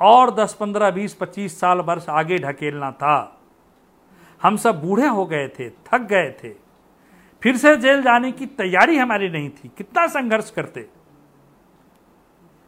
[0.00, 3.16] और 10, 15, 20, 25 साल वर्ष आगे ढकेलना था।
[4.44, 6.50] हम सब बूढ़े हो गए थे, थक गए थे।
[7.42, 10.88] फिर से जेल जाने की तैयारी हमारी नहीं थी। कितना संघर्ष करते।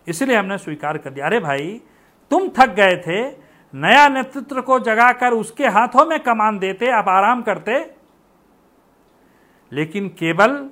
[0.08, 1.82] इसलिए हमने स्वीकार कर दिया। अरे भाई,
[2.30, 3.36] तुम थक गए थे,
[3.74, 7.96] नया नेतृत्व को जगाकर उसके हाथों में कमान देते, आप आराम करते।
[9.72, 10.70] लेकिन केवल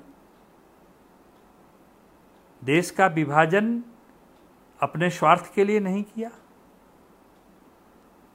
[2.64, 3.82] देश का विभाजन
[4.82, 6.30] अपने स्वार्थ के लिए नहीं किया।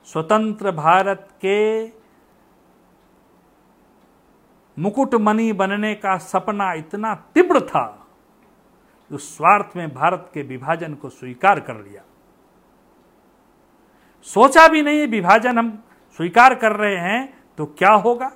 [0.06, 1.99] स्वतंत्र भारत के
[4.80, 7.86] मुकुटमणि बनने का सपना इतना तीव्र था
[9.12, 12.04] जो स्वार्थ में भारत के विभाजन को स्वीकार कर लिया।
[14.28, 15.72] सोचा भी नहीं विभाजन हम
[16.20, 17.22] स्वीकार कर रहे हैं
[17.58, 18.32] तो क्या होगा?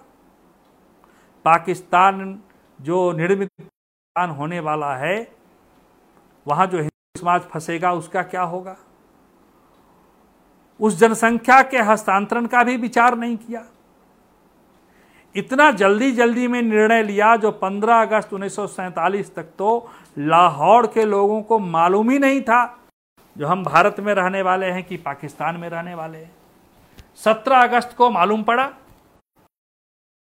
[1.46, 2.40] पाकिस्तान
[2.80, 3.50] जो निर्मित
[4.16, 5.16] होने वाला है,
[6.46, 8.76] वहाँ जो हिंदू समाज फंसेगा, उसका क्या होगा?
[10.80, 13.66] उस जनसंख्या के हस्तांतरण का भी विचार नहीं किया।
[15.36, 20.88] इतना जल्दी जल्दी में निर्णय लिया जो 15 अगस्त उन्नीस सौ सैंतालीस तक तो लाहौर
[20.88, 22.80] के लोगों को मालूम ही नहीं था,
[23.36, 26.32] जो हम भारत में रहने वाले हैं कि पाकिस्तान में रहने वाले हैं।
[27.16, 28.70] 17 अगस्त को मालूम पड़ा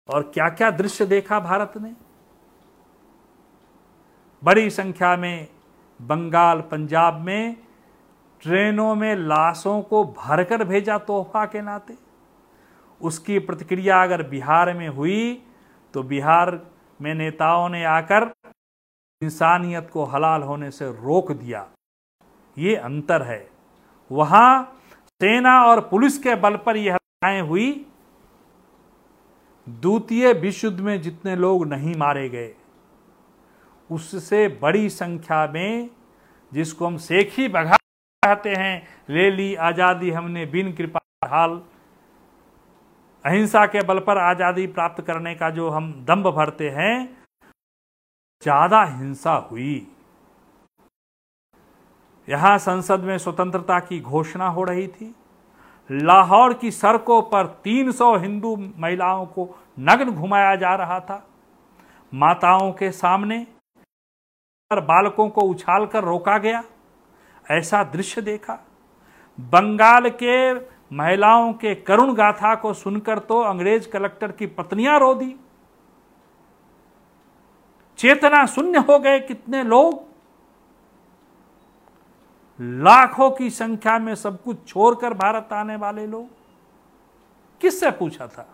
[0.08, 1.92] और क्या क्या दृश्य देखा भारत ने?
[4.42, 5.46] बड़ी संख्या में
[6.00, 7.56] बंगाल, पंजाब में
[8.42, 11.94] ट्रेनों में लाशों को भरकर भेजा तोहफा के नाते।
[13.00, 15.42] उसकी प्रतिक्रिया अगर बिहार में हुई
[15.94, 16.58] तो बिहार
[17.00, 18.30] में नेताओं ने आकर
[19.22, 21.66] इंसानियत को हलाल होने से रोक दिया।
[22.56, 23.46] ये अंतर है।
[24.10, 24.80] वहाँ
[25.20, 27.70] सेना और पुलिस के बल पर यह हत्याएँ हुई।
[29.66, 32.52] द्वितीय विश्व युद्ध में जितने लोग नहीं मारे गए,
[33.90, 35.90] उससे बड़ी संख्या में
[36.52, 37.76] जिसको हम सेखी बघा
[38.22, 41.60] कहते हैं, ले ली आज़ादी हमने बिन कृपा हाल।
[43.24, 46.96] अहिंसा के बल पर आज़ादी प्राप्त करने का जो हम दम्भ भरते हैं,
[48.42, 49.86] ज़्यादा हिंसा हुई।
[52.28, 55.14] यहाँ संसद में स्वतंत्रता की घोषणा हो रही थी।
[55.90, 59.48] लाहौर की सड़कों पर 300 हिंदू महिलाओं को
[59.78, 61.22] नग्न घुमाया जा रहा था।
[62.12, 63.46] माताओं के सामने
[64.70, 66.62] बालकों को उछालकर रोका गया।
[67.44, 68.58] ऐसा दृश्य देखा।
[69.38, 70.54] बंगाल के
[70.92, 75.34] महिलाओं के करुण गाथा को सुनकर तो अंग्रेज़ कलेक्टर की पत्नियाँ रो दी
[77.98, 80.02] चेतना शून्य हो गए कितने लोग।
[82.60, 86.28] लाखों की संख्या में सब कुछ छोड़कर भारत आने वाले लोग।
[87.60, 88.48] किससे पूछा था?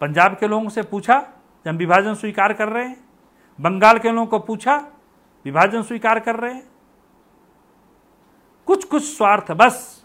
[0.00, 1.20] पंजाब के लोगों से पूछा,
[1.66, 3.04] जब विभाजन स्वीकार कर रहे हैं।
[3.60, 4.76] बंगाल के लोगों को पूछा,
[5.44, 6.75] विभाजन स्वीकार कर रहे हैं।
[8.68, 10.04] कुछ कुछ स्वार्थ, बस।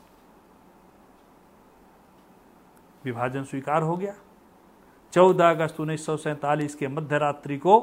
[3.05, 4.14] विभाजन स्वीकार हो गया।
[5.14, 7.80] 14 अगस्त उन्नीस के मध्यरात्रि को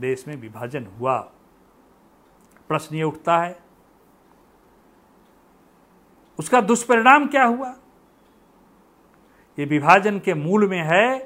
[0.00, 1.18] देश में विभाजन हुआ।
[2.68, 3.58] प्रश्न ये उठता है,
[6.38, 7.68] उसका दुष्परिणाम क्या हुआ?
[9.58, 11.16] ये विभाजन के मूल में है,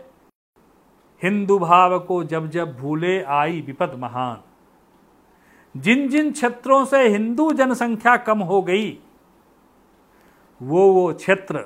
[1.23, 4.43] हिंदू भाव को जब जब भूले आई विपद महान।
[5.75, 8.91] जिन जिन क्षेत्रों से हिंदू जनसंख्या कम हो गई
[10.61, 11.65] वो वो क्षेत्र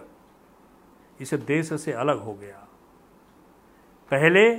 [1.20, 2.66] इस देश से अलग हो गया।
[4.11, 4.50] पहले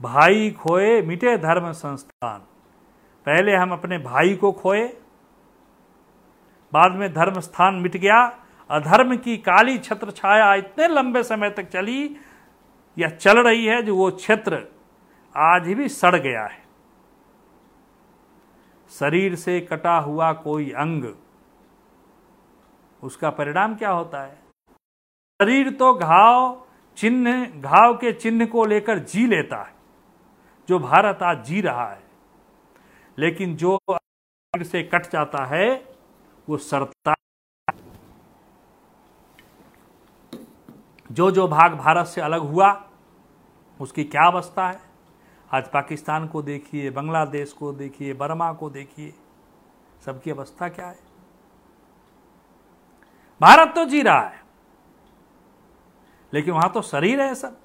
[0.00, 2.38] भाई खोए मिटे धर्म संस्थान।
[3.26, 4.86] पहले हम अपने भाई को खोए,
[6.72, 8.20] बाद में धर्म स्थान मिट गया,
[8.70, 12.16] अधर्म की काली छत्र छाया इतने लंबे समय तक चली,
[12.96, 14.62] या चल रही है जो वो क्षेत्र
[15.34, 16.64] आज भी सड़ गया है।
[18.90, 21.04] शरीर से कटा हुआ कोई अंग,
[23.02, 24.34] उसका परिणाम क्या होता है?
[25.40, 26.66] शरीर तो घाव
[26.96, 29.74] चिन्ह, घाव के चिन्ह को लेकर जी लेता है,
[30.68, 32.02] जो भारत आज जी रहा है।
[33.18, 35.68] लेकिन जो शरीर से कट जाता है,
[36.48, 37.14] वो सरता
[41.10, 42.70] जो जो भाग भारत से अलग हुआ,
[43.80, 44.85] उसकी क्या अवस्था है?
[45.56, 49.12] आज पाकिस्तान को देखिए, बांग्लादेश को देखिए, बर्मा को देखिए,
[50.04, 50.98] सबकी अवस्था क्या है?
[53.40, 54.40] भारत तो जी रहा है,
[56.32, 57.56] लेकिन वहाँ तो शरीर है सब।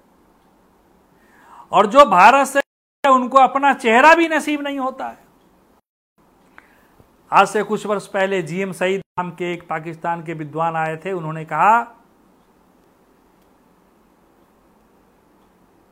[1.72, 5.18] और जो भारत से उनको अपना चेहरा भी नसीब नहीं होता है।
[7.32, 11.12] आज से कुछ वर्ष पहले जीएम सईद नाम के एक पाकिस्तान के विद्वान आए थे,
[11.12, 11.82] उन्होंने कहा,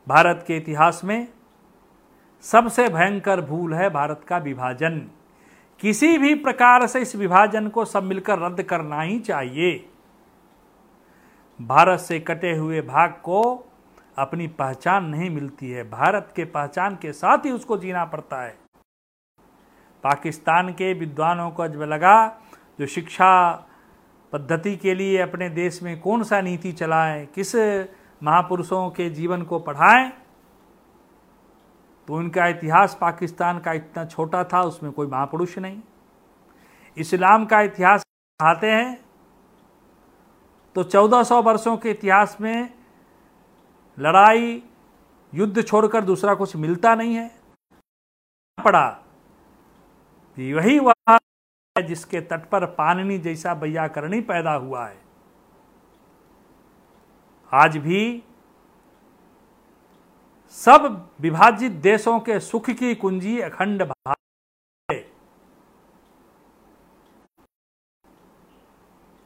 [0.06, 1.28] भारत के इतिहास में
[2.44, 4.98] सबसे भयंकर भूल है भारत का विभाजन।
[5.80, 9.88] किसी भी प्रकार से इस विभाजन को सब मिलकर रद्द करना ही चाहिए।
[11.60, 13.42] भारत से कटे हुए भाग को
[14.18, 18.56] अपनी पहचान नहीं मिलती है। भारत के पहचान के साथ ही उसको जीना पड़ता है।
[20.04, 22.40] पाकिस्तान के विद्वानों को जब लगा,
[22.78, 23.50] जो शिक्षा
[24.32, 27.54] पद्धति के लिए अपने देश में कौन सा नीति चलाएँ, किस
[28.22, 30.12] महापुरुषों के जीवन को पढ़ाएँ
[32.08, 35.80] तो उनका इतिहास पाकिस्तान का इतना छोटा था, उसमें कोई महापुरुष नहीं।
[36.96, 38.04] इस्लाम का इतिहास
[38.40, 38.98] पढ़ाते हैं
[40.76, 42.68] तो 1400 वर्षों के इतिहास में
[43.98, 44.62] लड़ाई,
[45.32, 47.28] युद्ध छोड़कर दूसरा कुछ मिलता नहीं है।
[48.58, 48.88] पड़ा।
[50.38, 51.18] वही वह
[51.76, 53.54] जिसके तट पर पाननी जैसा
[53.88, 54.98] करणी पैदा हुआ है।
[57.52, 58.22] आज भी
[60.56, 64.16] सब विभाजित देशों के सुख की कुंजी अखंड भारत
[64.88, 64.98] है।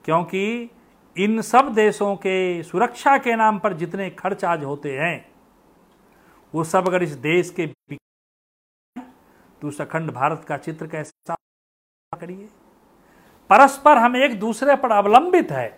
[0.04, 0.70] क्योंकि
[1.16, 5.34] इन सब देशों के सुरक्षा के नाम पर जितने खर्च आज होते हैं,
[6.54, 7.66] वो सब अगर इस देश के
[9.62, 11.34] तो उस अखंड भारत का चित्र कैसा
[12.12, 12.48] करिए?
[13.50, 15.68] परस्पर हम एक दूसरे पर अवलंबित है।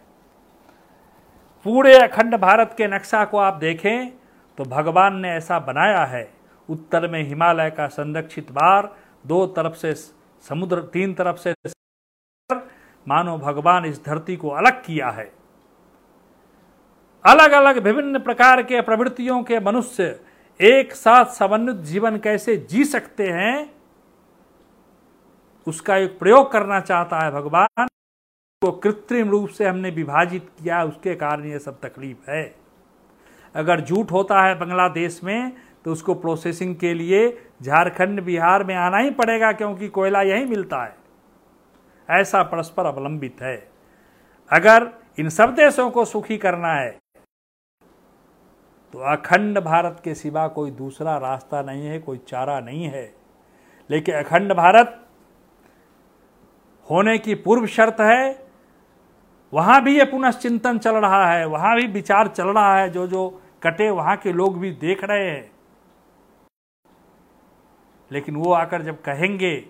[1.66, 4.25] पूरे अखंड भारत के नक्शा को आप देखें
[4.59, 6.28] तो भगवान ने ऐसा बनाया है।
[6.68, 8.94] उत्तर में हिमालय का संरक्षित बार,
[9.26, 9.94] दो तरफ़ से
[10.44, 11.54] समुद्र, तीन तरफ़ से
[13.07, 15.32] मानो भगवान इस धरती को अलग किया है।
[17.24, 20.20] अलग अलग विभिन्न प्रकार के प्रवृत्तियों के मनुष्य
[20.61, 23.70] एक साथ समन्वित जीवन कैसे जी सकते हैं,
[25.66, 27.86] उसका एक प्रयोग करना चाहता है भगवान।
[28.62, 32.65] को कृत्रिम रूप से हमने विभाजित किया, उसके कारण यह सब तकलीफ़ है।
[33.57, 35.52] अगर जूट होता है बांग्लादेश में
[35.84, 37.28] तो उसको प्रोसेसिंग के लिए
[37.62, 40.94] झारखंड, बिहार में आना ही पड़ेगा, क्योंकि कोयला यही मिलता है।
[42.09, 43.57] ऐसा परस्पर अवलंबित है।
[44.50, 44.88] अगर
[45.18, 46.90] इन सब देशों को सुखी करना है
[48.94, 53.12] तो अखंड भारत के सिवा कोई दूसरा रास्ता नहीं है, कोई चारा नहीं है।
[53.90, 55.02] लेकिन अखंड भारत
[56.88, 58.46] होने की पूर्व शर्त है,
[59.52, 63.42] वहाँ भी ये पुनश्चिंतन चल रहा है, वहाँ भी विचार चल रहा है जो जो
[63.66, 65.52] कटे, वहाँ के लोग भी देख रहे हैं।
[68.12, 69.68] लेकिन वो आकर जब कहेंगे,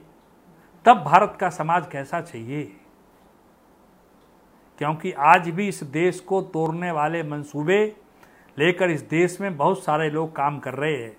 [0.84, 2.76] तब भारत का समाज कैसा चाहिए?
[4.78, 7.96] क्योंकि आज भी इस देश को तोड़ने वाले मंसूबे
[8.58, 11.16] लेकर इस देश में बहुत सारे लोग काम कर रहे हैं।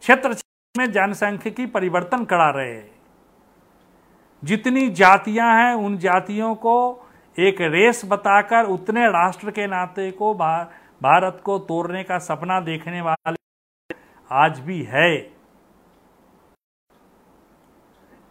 [0.00, 0.36] क्षेत्र
[0.78, 2.90] में जनसंख्यिकी परिवर्तन करा रहे हैं।
[4.44, 7.02] जितनी जातियाँ हैं, उन जातियों को
[7.38, 10.34] एक रेस बताकर उतने राष्ट्र के नाते को
[11.00, 13.94] भारत को तोड़ने का सपना देखने वाले
[14.30, 15.14] आज भी है।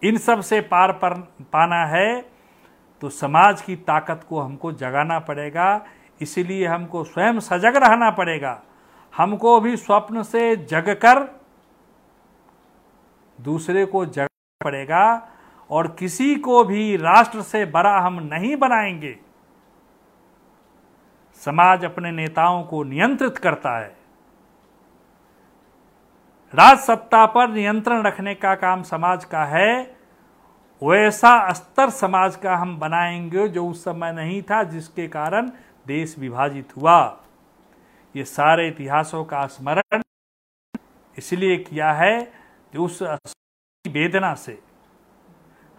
[0.02, 1.14] इन सबसे पार पर
[1.54, 2.22] पाना है
[3.02, 5.86] तो समाज की ताकत को हमको जगाना पड़ेगा,
[6.22, 8.62] इसलिए हमको स्वयं सजग रहना पड़ेगा।
[9.14, 11.24] हमको भी स्वप्न से जगकर
[13.40, 15.30] दूसरे को जगना पड़ेगा,
[15.70, 19.18] और किसी को भी राष्ट्र से बड़ा हम नहीं बनाएँगे।
[21.46, 23.96] समाज अपने नेताओं को नियंत्रित करता है।
[26.54, 29.96] राज सत्ता पर नियंत्रण रखने का काम समाज का है।
[30.82, 35.50] वैसा स्तर समाज का हम बनाएँगे जो उस समय नहीं था, जिसके कारण
[35.88, 36.98] देश विभाजित हुआ।
[38.16, 40.02] ये सारे इतिहासों का स्मरण
[41.18, 42.22] इसलिए किया है
[42.72, 43.02] कि उस
[43.86, 44.60] वेदना से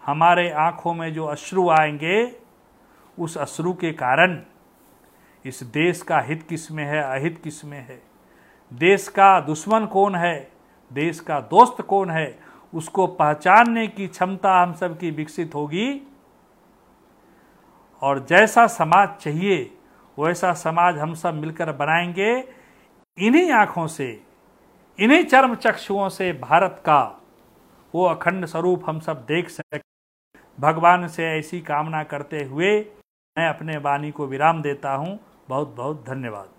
[0.03, 2.39] हमारे आँखों में जो अश्रु आएँगे,
[3.17, 4.41] उस अश्रु के कारण
[5.47, 8.01] इस देश का हित किसमें है, अहित किसमें है?
[8.73, 10.51] देश का दुश्मन कौन है?
[10.93, 12.39] देश का दोस्त कौन है?
[12.75, 16.01] उसको पहचानने की क्षमता हम सब की विकसित होगी।
[18.01, 19.77] और जैसा समाज चाहिए,
[20.19, 22.47] वैसा समाज हम सब मिलकर बनाएँगे।
[23.17, 24.23] इन्हीं आँखों से,
[24.99, 27.21] इन्हीं चर्म चक्षुओं से भारत का
[27.95, 29.79] वो अखंड स्वरूप हम सब देख सके।
[30.59, 32.85] भगवान से ऐसी कामना करते हुए
[33.37, 35.19] मैं अपने वाणी को विराम देता हूँ।
[35.49, 36.56] बहुत बहुत धन्यवाद।